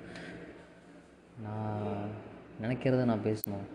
[1.47, 2.09] நான்
[2.62, 3.66] நினைக்கிறத நான் பேசணும்.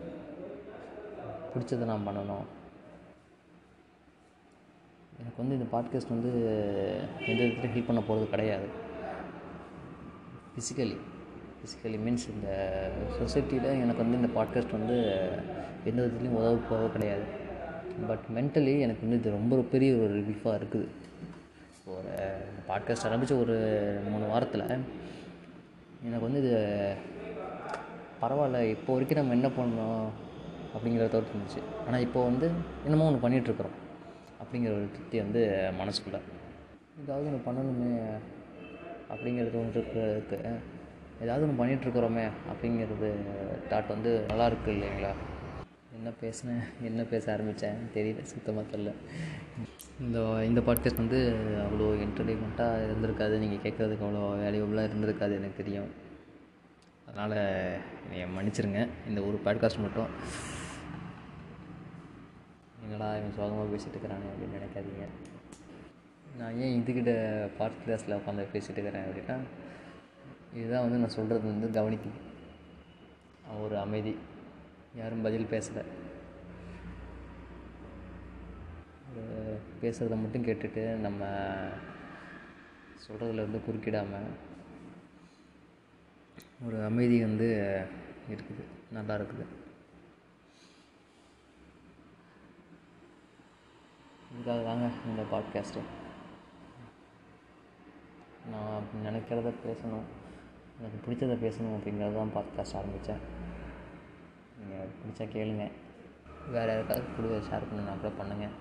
[1.58, 2.46] பிடிச்சதை நான் பண்ணணும்.
[5.20, 6.32] எனக்கு வந்து இந்த பாட்காஸ்ட் வந்து
[7.26, 8.68] எந்த விதத்துலையும் ஹெல்ப் பண்ண போகிறது கிடையாது.
[10.52, 10.96] ஃபிசிக்கலி
[11.58, 12.50] ஃபிசிக்கலி மீன்ஸ் இந்த
[13.18, 14.96] சொசைட்டியில் எனக்கு வந்து இந்த பாட்காஸ்ட் வந்து
[15.84, 17.26] எந்த விதத்துலையும் உதவ போக கிடையாது.
[18.08, 20.88] பட் மென்டலி எனக்கு வந்து இது ரொம்ப பெரிய ஒரு ரிலீஃபாக இருக்குது.
[21.86, 22.14] ஒரு
[22.68, 23.56] பாட்காஸ்ட் ஆரம்பித்த ஒரு
[24.10, 24.64] மூணு வாரத்தில்
[26.04, 26.56] எனக்கு வந்து இது
[28.22, 30.08] பரவாயில்ல இப்போ வரைக்கும் நம்ம என்ன பண்ணோம்?
[30.74, 31.60] அப்படிங்கிற தோற்று இருந்துச்சு.
[31.86, 32.48] ஆனால் இப்போ வந்து
[32.86, 33.76] என்னமோ ஒன்று பண்ணிகிட்ருக்குறோம்
[34.42, 35.40] அப்படிங்கிற ஒரு திருப்தி வந்து
[35.80, 36.20] மனசுக்குள்ளே.
[37.02, 37.92] ஏதாவது ஒன்று பண்ணணுமே
[39.12, 40.38] அப்படிங்கிறது ஒன்று இருக்கிறதுக்கு
[41.24, 43.08] ஏதாவது ஒன்று பண்ணிகிட்ருக்குறோமே அப்படிங்கிறது
[43.70, 45.12] தாட் வந்து நல்லாயிருக்கு இல்லைங்களா?
[45.96, 48.90] என்ன பேசினேன் என்ன பேச ஆரம்பித்தேன் தெரியல சுத்தமாக தெரில
[50.04, 51.20] இந்த இந்த பாட்காஸ்ட் வந்து
[51.64, 53.34] அவ்வளோ என்டர்டெயின்மெண்ட்டாக இருந்திருக்காது.
[53.44, 55.90] நீங்கள் கேட்குறதுக்கு அவ்வளோ வேல்யூபுளாக இருந்திருக்காது எனக்கு தெரியும்.
[57.08, 57.36] அதனால்
[58.12, 58.80] என்னை மன்னிச்சிருங்க.
[59.08, 60.10] இந்த ஒரு பாட்காஸ்ட் மட்டும்.
[62.88, 65.06] என்னடா இவன் சோகமாக பேசிகிட்டு இருக்கிறானே அப்படின்னு நினைக்காதீங்க.
[66.38, 67.12] நான் ஏன் இதுக்கிட்ட
[67.56, 69.36] பார்ட் கிளாஸில் உட்காந்து பேசிகிட்டு இருக்கிறேன் அப்படின்னா
[70.58, 72.20] இதுதான் வந்து நான் சொல்கிறது வந்து கவனிக்குது
[73.64, 74.14] ஒரு அமைதி.
[75.00, 75.84] யாரும் பதில் பேசலை.
[79.82, 81.30] பேசுகிறத மட்டும் கேட்டுட்டு நம்ம
[83.04, 84.34] சொல்கிறதுல வந்து குறுக்கிடாமல்
[86.66, 87.48] ஒரு அமைதி வந்து
[88.34, 88.64] இருக்குது.
[88.96, 89.46] நல்லா இருக்குது.
[94.30, 95.82] இதுக்காக தாங்க இந்த பாட்காஸ்ட்டு
[98.52, 100.06] நான் நினைக்கிறத பேசணும்.
[100.78, 103.22] எனக்கு பிடிச்சத பேசணும் அப்படிங்கிறது தான் பாட்காஸ்ட் ஆரம்பித்தேன்
[104.58, 105.64] நீங்கள் பிடிச்சா கேளுங்க.
[106.54, 108.54] வேறு யாருக்காவது கூட ஷேர் பண்ணுன்னா கூட பண்ணுங்கள்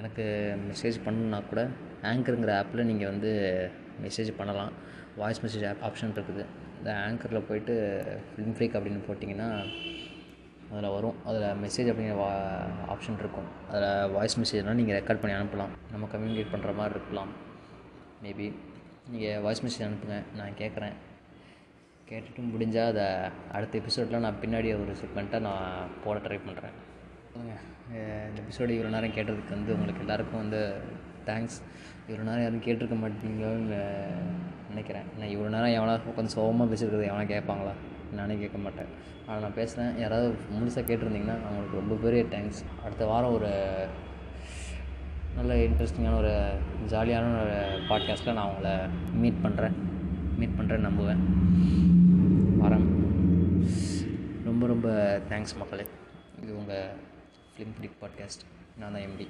[0.00, 0.24] எனக்கு
[0.70, 1.62] மெசேஜ் பண்ணணுன்னா கூட
[2.10, 3.30] ஆங்கருங்கிற ஆப்பில் நீங்கள் வந்து
[4.02, 4.72] மெசேஜ் பண்ணலாம்.
[5.16, 6.44] வாய்ஸ் மெசேஜ் ஆப் ஆப்ஷன் இருக்குது.
[6.78, 7.74] இந்த ஆங்கரில் போயிட்டு
[8.28, 9.48] ஃபிலிம் ஃப்ரீக் அப்படின்னு போட்டிங்கன்னா
[10.70, 11.16] அதில் வரும்.
[11.28, 12.30] அதில் மெசேஜ் அப்படிங்கிற வா
[12.94, 13.48] ஆப்ஷன் இருக்கும்.
[13.70, 15.72] அதில் வாய்ஸ் மெசேஜ்னால் நீங்கள் ரெக்கார்ட் பண்ணி அனுப்பலாம்.
[15.92, 17.32] நம்ம கம்யூனிகேட் பண்ணுற மாதிரி இருக்கலாம்.
[18.24, 18.48] மேபி
[19.12, 20.18] நீங்கள் வாய்ஸ் மெசேஜ் அனுப்புங்க.
[20.40, 20.96] நான் கேட்குறேன்.
[22.10, 23.04] கேட்டுட்டு முடிஞ்சால் அதை
[23.56, 26.76] அடுத்த எபிசோடில் நான் பின்னாடி ஒரு செக்மெண்ட்டாக நான் போட ட்ரை பண்ணுறேன்
[28.30, 30.60] இந்த எபிசோடு இவ்வளோ நேரம் கேட்டதுக்கு வந்து உங்களுக்கு எல்லாேருக்கும் வந்து
[31.28, 31.58] தேங்க்ஸ்
[32.08, 33.78] இவ்வளோ நேரம் யாரும் கேட்டிருக்க மாட்டீங்களோன்னு
[34.70, 35.06] நினைக்கிறேன்.
[35.18, 37.74] நான் இவ்வளோ நேரம் எவனா உட்காந்து சோகமாக பேசியிருக்கிறது எவனா கேட்பாங்களா?
[38.12, 38.90] நானே கேட்க மாட்டேன்.
[39.26, 43.50] ஆனால் நான் பேசுகிறேன் யாராவது முழுசாக கேட்டிருந்தீங்கன்னா அவங்களுக்கு ரொம்ப பெரிய தேங்க்ஸ் அடுத்த வாரம் ஒரு
[45.36, 46.32] நல்ல இன்ட்ரெஸ்டிங்கான ஒரு
[46.88, 47.56] ஜாலியான ஒரு
[47.88, 48.70] பாட்காஸ்ட்டில் நான் அவங்கள
[49.14, 49.76] மீட் பண்ணுறேன்
[50.38, 51.22] மீட் பண்ணுறேன்னு நம்புவேன்.
[52.62, 52.86] வரேன்
[54.44, 54.88] ரொம்ப ரொம்ப
[55.28, 55.86] தேங்க்ஸ் மக்களே.
[56.42, 56.88] இது உங்கள்
[57.52, 58.44] ஃபிலிம் பிடிக் பாட்காஸ்ட்
[58.78, 59.26] நான் தான் எம்டி